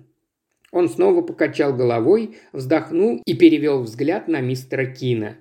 Он 0.74 0.90
снова 0.90 1.22
покачал 1.22 1.74
головой, 1.74 2.36
вздохнул 2.52 3.22
и 3.26 3.34
перевел 3.34 3.84
взгляд 3.84 4.28
на 4.28 4.42
мистера 4.42 4.88
Кина. 4.88 5.38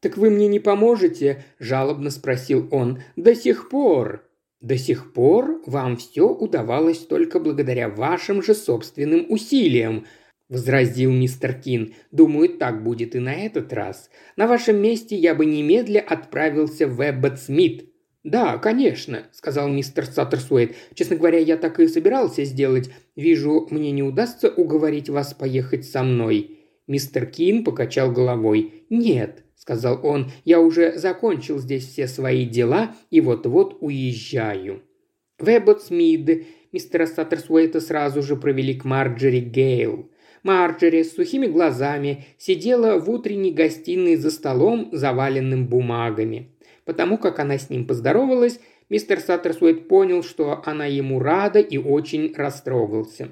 «Так 0.00 0.16
вы 0.16 0.30
мне 0.30 0.46
не 0.46 0.60
поможете?»– 0.60 1.44
жалобно 1.58 2.10
спросил 2.10 2.68
он. 2.70 3.02
«До 3.16 3.34
сих 3.34 3.68
пор». 3.68 4.24
«До 4.60 4.76
сих 4.76 5.12
пор 5.12 5.62
вам 5.66 5.96
все 5.96 6.28
удавалось 6.28 6.98
только 6.98 7.38
благодаря 7.38 7.88
вашим 7.88 8.42
же 8.42 8.54
собственным 8.54 9.26
усилиям»,– 9.28 10.04
возразил 10.48 11.12
мистер 11.12 11.52
Кин. 11.52 11.94
«Думаю, 12.10 12.48
так 12.48 12.82
будет 12.82 13.14
и 13.14 13.20
на 13.20 13.34
этот 13.34 13.72
раз. 13.72 14.10
На 14.36 14.48
вашем 14.48 14.82
месте 14.82 15.14
я 15.14 15.36
бы 15.36 15.46
немедля 15.46 16.00
отправился 16.00 16.88
в 16.88 17.00
Эббот 17.08 17.38
Смит». 17.38 17.92
«Да, 18.24 18.58
конечно»,– 18.58 19.28
сказал 19.32 19.68
мистер 19.68 20.06
Саттерсуэйт. 20.06 20.74
«Честно 20.94 21.14
говоря, 21.14 21.38
я 21.38 21.56
так 21.56 21.78
и 21.78 21.86
собирался 21.86 22.44
сделать. 22.44 22.90
Вижу, 23.14 23.68
мне 23.70 23.92
не 23.92 24.02
удастся 24.02 24.48
уговорить 24.50 25.08
вас 25.08 25.34
поехать 25.34 25.84
со 25.86 26.02
мной». 26.02 26.57
Мистер 26.88 27.26
Кин 27.26 27.62
покачал 27.62 28.10
головой. 28.10 28.84
«Нет, 28.90 29.44
сказал 29.54 30.00
он,– 30.02 30.32
«я 30.44 30.58
уже 30.60 30.98
закончил 30.98 31.58
здесь 31.58 31.86
все 31.86 32.08
свои 32.08 32.46
дела 32.46 32.96
и 33.10 33.20
вот-вот 33.20 33.76
уезжаю». 33.80 34.82
В 35.38 35.46
Эбботсмид 35.48 36.46
мистера 36.72 37.06
Саттерсуэйта 37.06 37.80
сразу 37.80 38.22
же 38.22 38.34
провели 38.36 38.74
к 38.74 38.84
Марджери 38.84 39.40
Гейл. 39.40 40.10
Марджери 40.42 41.02
с 41.02 41.14
сухими 41.14 41.46
глазами 41.46 42.24
сидела 42.38 42.98
в 42.98 43.10
утренней 43.10 43.52
гостиной 43.52 44.16
за 44.16 44.30
столом, 44.30 44.88
заваленным 44.92 45.66
бумагами. 45.66 46.52
Потому 46.86 47.18
как 47.18 47.38
она 47.38 47.58
с 47.58 47.68
ним 47.68 47.86
поздоровалась, 47.86 48.60
мистер 48.88 49.20
Саттерсуэйт 49.20 49.88
понял, 49.88 50.22
что 50.22 50.62
она 50.64 50.86
ему 50.86 51.20
рада 51.20 51.60
и 51.60 51.76
очень 51.76 52.32
растрогался. 52.34 53.28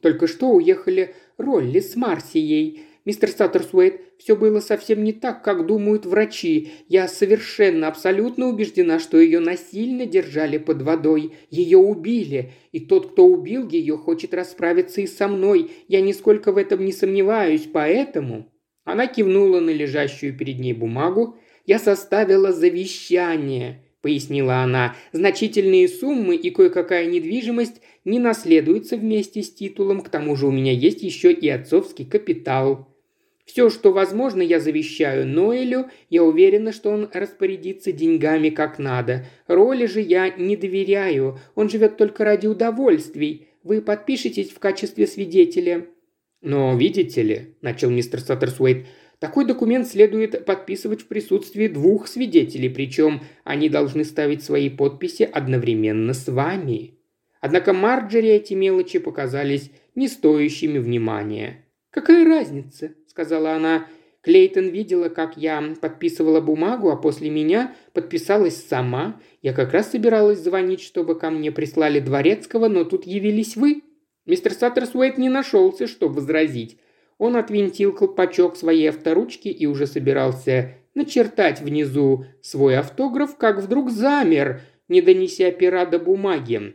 Только 0.00 0.26
что 0.26 0.50
уехали 0.50 1.14
Ролли 1.38 1.80
с 1.80 1.96
Марсией. 1.96 2.82
Мистер 3.04 3.28
Саттерсуэйт, 3.28 4.00
все 4.16 4.34
было 4.34 4.60
совсем 4.60 5.04
не 5.04 5.12
так, 5.12 5.44
как 5.44 5.66
думают 5.66 6.06
врачи. 6.06 6.70
Я 6.88 7.06
совершенно, 7.06 7.88
абсолютно 7.88 8.48
убеждена, 8.48 8.98
что 8.98 9.20
ее 9.20 9.40
насильно 9.40 10.06
держали 10.06 10.56
под 10.56 10.80
водой. 10.80 11.34
Ее 11.50 11.76
убили. 11.76 12.52
И 12.72 12.80
тот, 12.80 13.12
кто 13.12 13.26
убил 13.26 13.68
ее, 13.68 13.98
хочет 13.98 14.32
расправиться 14.32 15.02
и 15.02 15.06
со 15.06 15.28
мной. 15.28 15.70
Я 15.86 16.00
нисколько 16.00 16.50
в 16.52 16.56
этом 16.56 16.84
не 16.84 16.92
сомневаюсь, 16.92 17.68
поэтому...» 17.70 18.50
Она 18.84 19.06
кивнула 19.06 19.60
на 19.60 19.70
лежащую 19.70 20.36
перед 20.36 20.58
ней 20.58 20.72
бумагу. 20.72 21.36
«Я 21.66 21.78
составила 21.78 22.52
завещание»,— 22.52 23.82
пояснила 24.00 24.56
она. 24.56 24.96
«Значительные 25.12 25.88
суммы 25.88 26.36
и 26.36 26.50
кое-какая 26.50 27.06
недвижимость 27.06 27.82
не 28.06 28.18
наследуются 28.18 28.96
вместе 28.96 29.42
с 29.42 29.52
титулом. 29.52 30.00
К 30.00 30.08
тому 30.08 30.36
же 30.36 30.46
у 30.46 30.50
меня 30.50 30.72
есть 30.72 31.02
еще 31.02 31.32
и 31.32 31.48
отцовский 31.48 32.06
капитал. 32.06 32.93
Все, 33.44 33.68
что 33.68 33.92
возможно, 33.92 34.40
я 34.40 34.58
завещаю 34.58 35.26
Ноэлю. 35.26 35.90
Я 36.08 36.24
уверена, 36.24 36.72
что 36.72 36.90
он 36.90 37.10
распорядится 37.12 37.92
деньгами 37.92 38.48
как 38.48 38.78
надо. 38.78 39.26
Роли 39.46 39.86
же 39.86 40.00
я 40.00 40.30
не 40.30 40.56
доверяю. 40.56 41.38
Он 41.54 41.68
живет 41.68 41.96
только 41.96 42.24
ради 42.24 42.46
удовольствий. 42.46 43.48
Вы 43.62 43.82
подпишетесь 43.82 44.50
в 44.50 44.58
качестве 44.58 45.06
свидетеля». 45.06 45.86
«Но 46.40 46.76
видите 46.76 47.22
ли»,– 47.22 47.56
начал 47.62 47.88
мистер 47.88 48.20
Саттерсуэйт,– 48.20 48.86
«такой 49.18 49.46
документ 49.46 49.88
следует 49.88 50.44
подписывать 50.44 51.00
в 51.00 51.06
присутствии 51.06 51.68
двух 51.68 52.06
свидетелей, 52.06 52.68
причем 52.68 53.22
они 53.44 53.70
должны 53.70 54.04
ставить 54.04 54.44
свои 54.44 54.68
подписи 54.68 55.22
одновременно 55.22 56.12
с 56.12 56.28
вами». 56.28 56.98
Однако 57.40 57.72
Марджери 57.72 58.28
эти 58.28 58.52
мелочи 58.52 58.98
показались 58.98 59.70
не 59.94 60.08
стоящими 60.08 60.78
внимания. 60.78 61.66
«Какая 61.90 62.26
разница?» 62.26 62.94
Сказала 63.14 63.52
она. 63.52 63.86
Клейтон 64.22 64.70
видела, 64.70 65.08
как 65.08 65.36
я 65.36 65.62
подписывала 65.80 66.40
бумагу, 66.40 66.90
а 66.90 66.96
после 66.96 67.30
меня 67.30 67.76
подписалась 67.92 68.56
сама. 68.56 69.20
Я 69.40 69.52
как 69.52 69.72
раз 69.72 69.92
собиралась 69.92 70.40
звонить, 70.40 70.80
чтобы 70.80 71.16
ко 71.16 71.30
мне 71.30 71.52
прислали 71.52 72.00
дворецкого, 72.00 72.66
но 72.66 72.82
тут 72.82 73.06
явились 73.06 73.54
вы. 73.54 73.82
Мистер 74.26 74.52
Саттерсуэйт 74.52 75.16
не 75.16 75.28
нашелся, 75.28 75.86
что 75.86 76.08
возразить. 76.08 76.76
Он 77.18 77.36
отвинтил 77.36 77.92
колпачок 77.94 78.56
своей 78.56 78.88
авторучки 78.88 79.46
и 79.46 79.66
уже 79.66 79.86
собирался 79.86 80.74
начертать 80.94 81.60
внизу 81.60 82.26
свой 82.42 82.76
автограф, 82.76 83.36
как 83.36 83.60
вдруг 83.60 83.90
замер, 83.90 84.62
не 84.88 85.02
донеся 85.02 85.52
пера 85.52 85.86
до 85.86 86.00
бумаги. 86.00 86.74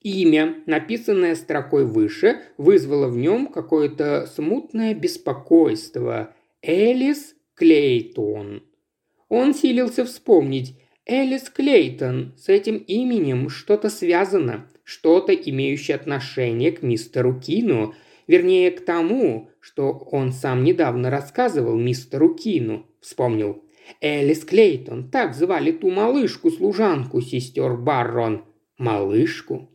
Имя, 0.00 0.62
написанное 0.66 1.34
строкой 1.34 1.84
выше, 1.84 2.40
вызвало 2.56 3.08
в 3.08 3.16
нем 3.16 3.48
какое-то 3.48 4.28
смутное 4.32 4.94
беспокойство. 4.94 6.34
Элис 6.62 7.34
Клейтон. 7.54 8.62
Он 9.28 9.54
силился 9.54 10.04
вспомнить. 10.04 10.78
Элис 11.04 11.50
Клейтон. 11.50 12.34
С 12.36 12.48
этим 12.48 12.76
именем 12.76 13.48
что-то 13.48 13.90
связано, 13.90 14.68
что-то 14.84 15.34
имеющее 15.34 15.96
отношение 15.96 16.70
к 16.70 16.82
мистеру 16.82 17.40
Кину, 17.40 17.94
вернее, 18.28 18.70
к 18.70 18.84
тому, 18.84 19.50
что 19.58 19.90
он 19.90 20.32
сам 20.32 20.62
недавно 20.62 21.10
рассказывал 21.10 21.76
мистеру 21.76 22.34
Кину. 22.34 22.86
Вспомнил. 23.00 23.64
Элис 24.00 24.44
Клейтон. 24.44 25.10
Так 25.10 25.34
звали 25.34 25.72
ту 25.72 25.90
малышку-служанку 25.90 27.20
сестер 27.20 27.76
Баррон. 27.76 28.44
Малышку? 28.76 29.70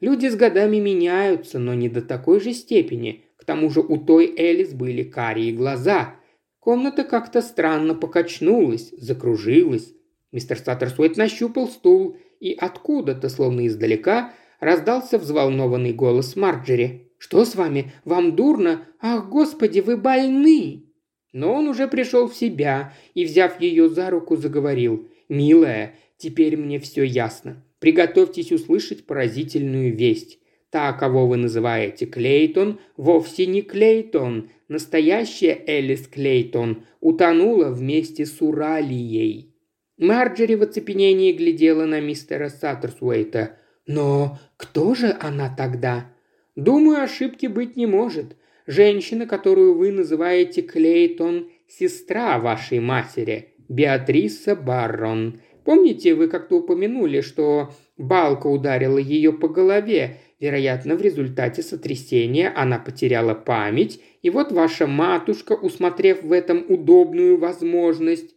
Люди 0.00 0.28
с 0.28 0.36
годами 0.36 0.76
меняются, 0.76 1.58
но 1.58 1.74
не 1.74 1.88
до 1.88 2.02
такой 2.02 2.40
же 2.40 2.52
степени. 2.52 3.24
К 3.36 3.44
тому 3.44 3.70
же 3.70 3.80
у 3.80 3.96
той 3.96 4.32
Элис 4.36 4.72
были 4.72 5.02
карие 5.02 5.52
глаза. 5.52 6.14
Комната 6.60 7.02
как-то 7.04 7.40
странно 7.42 7.94
покачнулась, 7.94 8.92
закружилась. 8.96 9.92
Мистер 10.30 10.58
Саттерсуэт 10.58 11.16
нащупал 11.16 11.68
стул, 11.68 12.16
и 12.38 12.52
откуда-то, 12.52 13.28
словно 13.28 13.66
издалека, 13.66 14.32
раздался 14.60 15.18
взволнованный 15.18 15.92
голос 15.92 16.36
Марджери. 16.36 17.12
«Что 17.18 17.44
с 17.44 17.56
вами? 17.56 17.92
Вам 18.04 18.36
дурно? 18.36 18.86
Ах, 19.00 19.28
господи, 19.28 19.80
вы 19.80 19.96
больны!» 19.96 20.84
Но 21.32 21.54
он 21.54 21.68
уже 21.68 21.88
пришел 21.88 22.28
в 22.28 22.36
себя 22.36 22.94
и, 23.14 23.24
взяв 23.24 23.60
ее 23.60 23.88
за 23.88 24.10
руку, 24.10 24.36
заговорил. 24.36 25.08
«Милая, 25.28 25.94
теперь 26.16 26.56
мне 26.56 26.78
все 26.78 27.02
ясно. 27.02 27.64
Приготовьтесь 27.80 28.52
услышать 28.52 29.06
поразительную 29.06 29.96
весть. 29.96 30.38
Та, 30.70 30.92
кого 30.92 31.26
вы 31.26 31.36
называете 31.36 32.06
Клейтон, 32.06 32.80
вовсе 32.96 33.46
не 33.46 33.62
Клейтон. 33.62 34.50
Настоящая 34.68 35.62
Элис 35.66 36.06
Клейтон 36.08 36.84
утонула 37.00 37.70
вместе 37.70 38.26
с 38.26 38.42
Уралией. 38.42 39.54
Марджери 39.96 40.54
в 40.54 40.62
оцепенении 40.62 41.32
глядела 41.32 41.86
на 41.86 42.00
мистера 42.00 42.48
Саттерсуэйта. 42.48 43.56
«Но 43.86 44.38
кто 44.56 44.94
же 44.94 45.16
она 45.18 45.52
тогда?» 45.54 46.12
«Думаю, 46.54 47.02
ошибки 47.02 47.46
быть 47.46 47.76
не 47.76 47.86
может. 47.86 48.36
Женщина, 48.66 49.26
которую 49.26 49.78
вы 49.78 49.90
называете 49.90 50.60
Клейтон, 50.60 51.50
сестра 51.66 52.38
вашей 52.38 52.80
матери, 52.80 53.54
Беатриса 53.68 54.54
Баррон. 54.54 55.40
Помните, 55.68 56.14
вы 56.14 56.28
как-то 56.28 56.56
упомянули, 56.60 57.20
что 57.20 57.74
балка 57.98 58.46
ударила 58.46 58.96
ее 58.96 59.34
по 59.34 59.48
голове. 59.48 60.16
Вероятно, 60.40 60.96
в 60.96 61.02
результате 61.02 61.60
сотрясения 61.60 62.50
она 62.56 62.78
потеряла 62.78 63.34
память, 63.34 64.00
и 64.22 64.30
вот 64.30 64.50
ваша 64.50 64.86
матушка, 64.86 65.52
усмотрев 65.52 66.22
в 66.22 66.32
этом 66.32 66.64
удобную 66.70 67.36
возможность... 67.36 68.34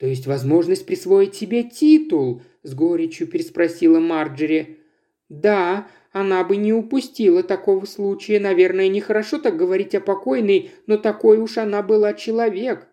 «То 0.00 0.08
есть 0.08 0.26
возможность 0.26 0.84
присвоить 0.84 1.36
себе 1.36 1.62
титул?»– 1.62 2.42
с 2.64 2.74
горечью 2.74 3.28
переспросила 3.28 4.00
Марджери. 4.00 4.80
«Да, 5.28 5.86
она 6.10 6.42
бы 6.42 6.56
не 6.56 6.72
упустила 6.72 7.44
такого 7.44 7.84
случая. 7.84 8.40
Наверное, 8.40 8.88
нехорошо 8.88 9.38
так 9.38 9.56
говорить 9.56 9.94
о 9.94 10.00
покойной, 10.00 10.72
но 10.88 10.96
такой 10.96 11.38
уж 11.38 11.56
она 11.56 11.84
была 11.84 12.14
человек. 12.14 12.88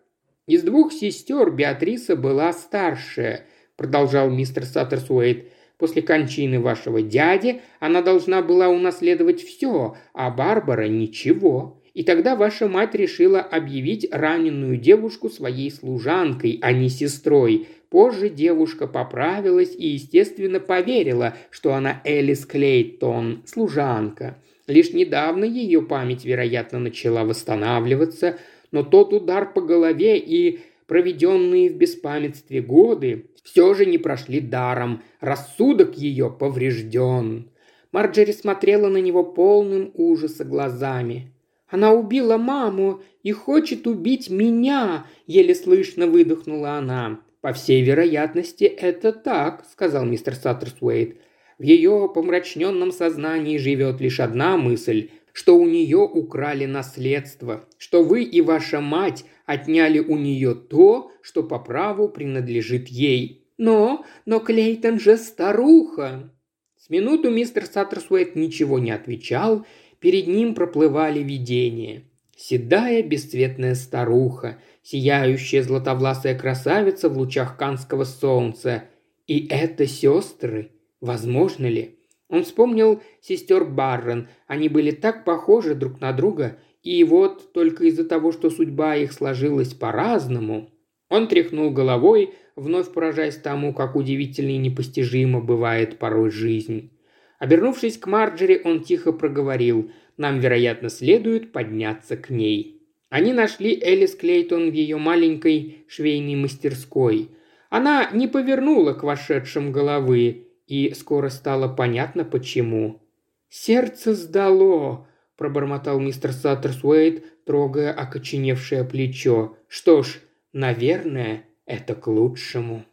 Из 0.46 0.62
двух 0.62 0.92
сестер 0.92 1.50
Беатриса 1.50 2.14
была 2.14 2.52
старшая 2.52 3.44
продолжал 3.76 4.30
мистер 4.30 4.64
Саттерсуэйт. 4.64 5.46
После 5.78 6.02
кончины 6.02 6.60
вашего 6.60 7.02
дяди 7.02 7.60
она 7.80 8.02
должна 8.02 8.42
была 8.42 8.68
унаследовать 8.68 9.42
все, 9.42 9.96
а 10.12 10.30
Барбара 10.30 10.86
ничего. 10.88 11.82
И 11.94 12.04
тогда 12.04 12.36
ваша 12.36 12.68
мать 12.68 12.94
решила 12.94 13.40
объявить 13.40 14.08
раненую 14.10 14.76
девушку 14.78 15.28
своей 15.28 15.70
служанкой, 15.70 16.58
а 16.62 16.72
не 16.72 16.88
сестрой. 16.88 17.68
Позже 17.90 18.30
девушка 18.30 18.86
поправилась 18.86 19.74
и, 19.76 19.88
естественно, 19.88 20.60
поверила, 20.60 21.36
что 21.50 21.74
она 21.74 22.00
Элис 22.04 22.46
Клейтон, 22.46 23.42
служанка. 23.44 24.38
Лишь 24.66 24.94
недавно 24.94 25.44
ее 25.44 25.82
память, 25.82 26.24
вероятно, 26.24 26.78
начала 26.78 27.24
восстанавливаться, 27.24 28.38
но 28.70 28.82
тот 28.82 29.12
удар 29.12 29.52
по 29.52 29.60
голове 29.60 30.18
и 30.18 30.60
проведенные 30.86 31.70
в 31.70 31.76
беспамятстве 31.76 32.60
годы 32.60 33.26
все 33.42 33.74
же 33.74 33.86
не 33.86 33.98
прошли 33.98 34.40
даром. 34.40 35.02
Рассудок 35.20 35.96
ее 35.96 36.30
поврежден. 36.30 37.50
Марджери 37.92 38.32
смотрела 38.32 38.88
на 38.88 38.98
него 38.98 39.24
полным 39.24 39.90
ужаса 39.94 40.44
глазами. 40.44 41.32
«Она 41.68 41.92
убила 41.92 42.36
маму 42.36 43.02
и 43.22 43.32
хочет 43.32 43.86
убить 43.86 44.30
меня!»– 44.30 45.06
еле 45.26 45.54
слышно 45.54 46.06
выдохнула 46.06 46.72
она. 46.72 47.20
«По 47.40 47.52
всей 47.52 47.82
вероятности, 47.82 48.64
это 48.64 49.12
так»,– 49.12 49.64
сказал 49.72 50.04
мистер 50.04 50.34
Саттерсуэйт. 50.34 51.16
«В 51.58 51.62
ее 51.62 52.10
помрачненном 52.14 52.92
сознании 52.92 53.56
живет 53.56 54.00
лишь 54.00 54.20
одна 54.20 54.56
мысль– 54.56 55.10
что 55.32 55.56
у 55.56 55.66
нее 55.66 55.98
украли 55.98 56.66
наследство, 56.66 57.64
что 57.78 58.02
вы 58.02 58.22
и 58.22 58.40
ваша 58.40 58.80
мать 58.80 59.24
отняли 59.52 59.98
у 59.98 60.16
нее 60.16 60.54
то, 60.54 61.10
что 61.22 61.42
по 61.42 61.58
праву 61.58 62.08
принадлежит 62.08 62.88
ей. 62.88 63.46
Но, 63.58 64.04
но 64.26 64.40
Клейтон 64.40 64.98
же 64.98 65.16
старуха!» 65.16 66.32
С 66.76 66.90
минуту 66.90 67.30
мистер 67.30 67.64
Саттерсуэт 67.64 68.34
ничего 68.34 68.80
не 68.80 68.90
отвечал, 68.90 69.64
перед 70.00 70.26
ним 70.26 70.54
проплывали 70.54 71.20
видения. 71.20 72.02
Седая 72.36 73.04
бесцветная 73.04 73.76
старуха, 73.76 74.58
сияющая 74.82 75.62
златовласая 75.62 76.36
красавица 76.36 77.08
в 77.08 77.16
лучах 77.16 77.56
канского 77.56 78.02
солнца. 78.02 78.84
И 79.28 79.46
это 79.46 79.86
сестры? 79.86 80.72
Возможно 81.00 81.66
ли? 81.66 82.00
Он 82.28 82.42
вспомнил 82.42 83.00
сестер 83.20 83.64
Баррен. 83.64 84.28
Они 84.48 84.68
были 84.68 84.90
так 84.90 85.24
похожи 85.24 85.76
друг 85.76 86.00
на 86.00 86.12
друга, 86.12 86.58
и 86.82 87.04
вот 87.04 87.52
только 87.52 87.84
из-за 87.84 88.04
того, 88.04 88.32
что 88.32 88.50
судьба 88.50 88.96
их 88.96 89.12
сложилась 89.12 89.72
по-разному, 89.72 90.70
он 91.08 91.28
тряхнул 91.28 91.70
головой, 91.70 92.34
вновь 92.56 92.92
поражаясь 92.92 93.36
тому, 93.36 93.72
как 93.72 93.96
удивительно 93.96 94.50
и 94.50 94.58
непостижимо 94.58 95.40
бывает 95.40 95.98
порой 95.98 96.30
жизнь. 96.30 96.90
Обернувшись 97.38 97.98
к 97.98 98.06
Марджери, 98.06 98.60
он 98.64 98.82
тихо 98.82 99.12
проговорил 99.12 99.90
«Нам, 100.16 100.40
вероятно, 100.40 100.88
следует 100.88 101.52
подняться 101.52 102.16
к 102.16 102.30
ней». 102.30 102.80
Они 103.10 103.32
нашли 103.34 103.78
Элис 103.78 104.14
Клейтон 104.14 104.70
в 104.70 104.72
ее 104.72 104.96
маленькой 104.96 105.84
швейной 105.86 106.36
мастерской. 106.36 107.28
Она 107.68 108.08
не 108.12 108.26
повернула 108.26 108.94
к 108.94 109.02
вошедшим 109.02 109.70
головы, 109.70 110.48
и 110.66 110.94
скоро 110.94 111.28
стало 111.28 111.68
понятно 111.68 112.24
почему. 112.24 113.02
«Сердце 113.50 114.14
сдало»,– 114.14 115.06
пробормотал 115.42 115.98
мистер 115.98 116.32
Саттерсуэйт, 116.32 117.44
трогая 117.44 117.92
окоченевшее 117.92 118.84
плечо. 118.84 119.56
«Что 119.66 120.04
ж, 120.04 120.20
наверное, 120.52 121.46
это 121.66 121.96
к 121.96 122.06
лучшему». 122.06 122.84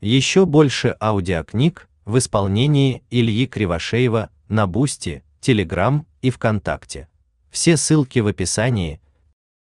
Еще 0.00 0.46
больше 0.46 0.96
аудиокниг 1.00 1.88
в 2.04 2.16
исполнении 2.18 3.02
Ильи 3.10 3.48
Кривошеева 3.48 4.30
на 4.48 4.68
Boosty, 4.68 5.24
Телеграм 5.40 6.06
и 6.22 6.30
ВКонтакте. 6.30 7.08
Все 7.50 7.76
ссылки 7.76 8.20
в 8.20 8.28
описании 8.28 9.00